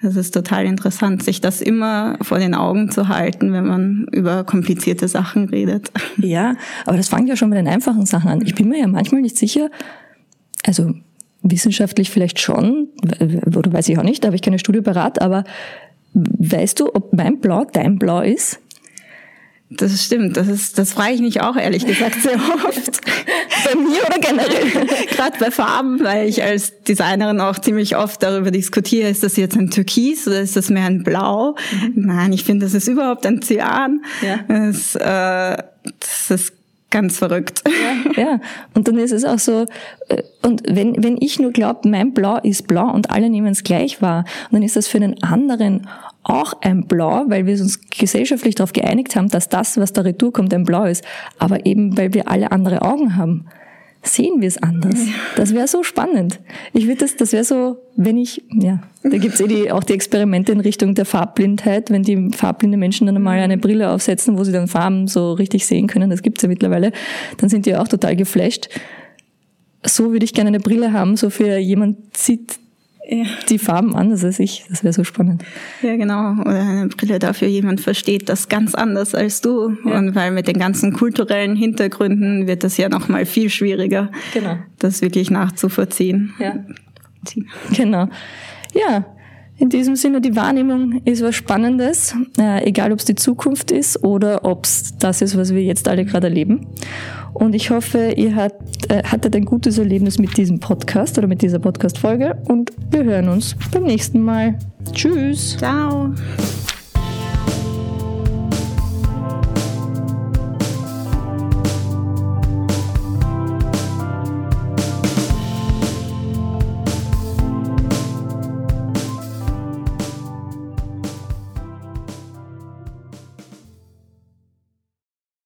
Das 0.00 0.16
ist 0.16 0.32
total 0.32 0.64
interessant, 0.64 1.22
sich 1.22 1.40
das 1.40 1.60
immer 1.60 2.16
vor 2.22 2.38
den 2.38 2.54
Augen 2.54 2.90
zu 2.90 3.06
halten, 3.08 3.52
wenn 3.52 3.66
man 3.66 4.06
über 4.10 4.42
komplizierte 4.44 5.06
Sachen 5.06 5.48
redet. 5.50 5.92
Ja, 6.16 6.56
aber 6.86 6.96
das 6.96 7.10
fängt 7.10 7.28
ja 7.28 7.36
schon 7.36 7.50
mit 7.50 7.58
den 7.58 7.68
einfachen 7.68 8.06
Sachen 8.06 8.30
an. 8.30 8.42
Ich 8.44 8.54
bin 8.54 8.68
mir 8.68 8.80
ja 8.80 8.88
manchmal 8.88 9.20
nicht 9.20 9.38
sicher, 9.38 9.70
also 10.64 10.94
wissenschaftlich 11.42 12.10
vielleicht 12.10 12.40
schon, 12.40 12.88
oder 13.56 13.72
weiß 13.72 13.88
ich 13.88 13.98
auch 13.98 14.02
nicht, 14.02 14.22
da 14.22 14.28
habe 14.28 14.36
ich 14.36 14.42
keine 14.42 14.58
Studie 14.58 14.80
parat, 14.80 15.20
aber 15.20 15.44
weißt 16.14 16.80
du, 16.80 16.94
ob 16.94 17.12
mein 17.12 17.40
Blau 17.40 17.64
dein 17.64 17.98
Blau 17.98 18.20
ist? 18.20 18.60
Das 19.70 20.04
stimmt, 20.04 20.36
das 20.36 20.48
ist, 20.48 20.78
das 20.78 20.92
frage 20.92 21.14
ich 21.14 21.20
mich 21.20 21.40
auch 21.40 21.56
ehrlich 21.56 21.86
gesagt 21.86 22.20
sehr 22.20 22.34
oft. 22.36 23.00
bei 23.64 23.74
mir 23.74 24.02
oder 24.06 24.18
generell? 24.18 24.86
Gerade 25.16 25.38
bei 25.38 25.50
Farben, 25.50 26.00
weil 26.00 26.28
ich 26.28 26.42
als 26.42 26.82
Designerin 26.82 27.40
auch 27.40 27.58
ziemlich 27.58 27.96
oft 27.96 28.22
darüber 28.22 28.50
diskutiere, 28.50 29.08
ist 29.08 29.22
das 29.22 29.36
jetzt 29.36 29.56
ein 29.56 29.70
Türkis 29.70 30.26
oder 30.26 30.40
ist 30.40 30.56
das 30.56 30.68
mehr 30.68 30.86
ein 30.86 31.04
Blau? 31.04 31.56
Mhm. 31.72 31.92
Nein, 31.94 32.32
ich 32.32 32.44
finde, 32.44 32.66
das 32.66 32.74
ist 32.74 32.88
überhaupt 32.88 33.24
ein 33.24 33.40
Cyan. 33.40 34.02
Ja. 34.20 34.40
Das, 34.48 34.94
äh, 34.94 35.62
das 36.00 36.30
ist 36.30 36.52
ganz 36.92 37.18
verrückt. 37.18 37.64
Ja, 38.16 38.22
ja. 38.22 38.40
Und 38.74 38.86
dann 38.86 38.96
ist 38.98 39.10
es 39.10 39.24
auch 39.24 39.40
so, 39.40 39.66
äh, 40.08 40.22
und 40.42 40.62
wenn, 40.68 41.02
wenn 41.02 41.16
ich 41.20 41.40
nur 41.40 41.50
glaube, 41.50 41.88
mein 41.88 42.14
Blau 42.14 42.36
ist 42.36 42.68
blau 42.68 42.92
und 42.92 43.10
alle 43.10 43.28
nehmen 43.28 43.48
es 43.48 43.64
gleich 43.64 44.00
wahr, 44.00 44.24
dann 44.52 44.62
ist 44.62 44.76
das 44.76 44.86
für 44.86 44.98
einen 44.98 45.20
anderen 45.24 45.88
auch 46.22 46.54
ein 46.60 46.86
Blau, 46.86 47.24
weil 47.26 47.46
wir 47.46 47.60
uns 47.60 47.80
gesellschaftlich 47.90 48.54
darauf 48.54 48.72
geeinigt 48.72 49.16
haben, 49.16 49.28
dass 49.28 49.48
das, 49.48 49.76
was 49.76 49.92
da 49.92 50.02
retour 50.02 50.32
kommt, 50.32 50.54
ein 50.54 50.64
Blau 50.64 50.84
ist. 50.84 51.04
Aber 51.38 51.66
eben, 51.66 51.98
weil 51.98 52.14
wir 52.14 52.28
alle 52.28 52.52
andere 52.52 52.82
Augen 52.82 53.16
haben 53.16 53.46
sehen 54.02 54.40
wir 54.40 54.48
es 54.48 54.60
anders. 54.60 54.98
Das 55.36 55.54
wäre 55.54 55.68
so 55.68 55.82
spannend. 55.82 56.40
Ich 56.72 56.86
würde 56.86 56.98
das, 56.98 57.16
das 57.16 57.32
wäre 57.32 57.44
so, 57.44 57.78
wenn 57.96 58.16
ich, 58.16 58.42
ja, 58.50 58.82
da 59.04 59.16
gibt's 59.16 59.40
eh 59.40 59.46
die, 59.46 59.70
auch 59.70 59.84
die 59.84 59.92
Experimente 59.92 60.50
in 60.52 60.60
Richtung 60.60 60.94
der 60.94 61.04
Farbblindheit, 61.04 61.90
wenn 61.90 62.02
die 62.02 62.30
farbblinde 62.34 62.76
Menschen 62.76 63.06
dann 63.06 63.16
einmal 63.16 63.38
eine 63.38 63.58
Brille 63.58 63.90
aufsetzen, 63.90 64.36
wo 64.36 64.44
sie 64.44 64.52
dann 64.52 64.66
Farben 64.66 65.06
so 65.06 65.32
richtig 65.32 65.66
sehen 65.66 65.86
können, 65.86 66.10
das 66.10 66.22
gibt's 66.22 66.42
ja 66.42 66.48
mittlerweile, 66.48 66.92
dann 67.38 67.48
sind 67.48 67.64
die 67.66 67.76
auch 67.76 67.88
total 67.88 68.16
geflasht. 68.16 68.68
So 69.84 70.12
würde 70.12 70.24
ich 70.24 70.34
gerne 70.34 70.48
eine 70.48 70.60
Brille 70.60 70.92
haben, 70.92 71.16
so 71.16 71.30
für 71.30 71.56
jemand 71.58 72.16
sieht 72.16 72.58
ja. 73.08 73.24
die 73.48 73.58
Farben 73.58 73.94
anders 73.94 74.24
als 74.24 74.38
ich. 74.38 74.64
Das 74.68 74.84
wäre 74.84 74.92
so 74.92 75.04
spannend. 75.04 75.44
Ja, 75.82 75.96
genau. 75.96 76.32
Oder 76.40 76.60
eine 76.60 76.88
Brille 76.88 77.18
dafür, 77.18 77.48
jemand 77.48 77.80
versteht 77.80 78.28
das 78.28 78.48
ganz 78.48 78.74
anders 78.74 79.14
als 79.14 79.40
du. 79.40 79.76
Ja. 79.84 79.98
Und 79.98 80.14
weil 80.14 80.30
mit 80.32 80.48
den 80.48 80.58
ganzen 80.58 80.92
kulturellen 80.92 81.56
Hintergründen 81.56 82.46
wird 82.46 82.64
das 82.64 82.76
ja 82.76 82.88
nochmal 82.88 83.26
viel 83.26 83.50
schwieriger, 83.50 84.10
genau. 84.32 84.56
das 84.78 85.02
wirklich 85.02 85.30
nachzuvollziehen. 85.30 86.32
Ja. 86.38 86.64
Genau. 87.76 88.08
Ja, 88.74 89.04
in 89.58 89.68
diesem 89.68 89.94
Sinne, 89.94 90.20
die 90.20 90.34
Wahrnehmung 90.34 91.02
ist 91.04 91.22
was 91.22 91.36
Spannendes, 91.36 92.16
äh, 92.36 92.66
egal 92.66 92.90
ob 92.90 92.98
es 92.98 93.04
die 93.04 93.14
Zukunft 93.14 93.70
ist 93.70 94.02
oder 94.02 94.44
ob 94.44 94.64
es 94.64 94.96
das 94.98 95.22
ist, 95.22 95.36
was 95.36 95.54
wir 95.54 95.62
jetzt 95.62 95.86
alle 95.86 96.04
gerade 96.04 96.26
erleben. 96.26 96.66
Und 97.34 97.54
ich 97.54 97.70
hoffe, 97.70 98.12
ihr 98.16 98.34
hat, 98.34 98.54
äh, 98.88 99.02
hattet 99.02 99.34
ein 99.34 99.44
gutes 99.44 99.78
Erlebnis 99.78 100.18
mit 100.18 100.36
diesem 100.36 100.60
Podcast 100.60 101.18
oder 101.18 101.26
mit 101.26 101.42
dieser 101.42 101.58
Podcast-Folge 101.58 102.36
und 102.48 102.72
wir 102.90 103.04
hören 103.04 103.28
uns 103.28 103.56
beim 103.72 103.84
nächsten 103.84 104.20
Mal. 104.20 104.58
Tschüss. 104.92 105.56
Ciao. 105.56 106.12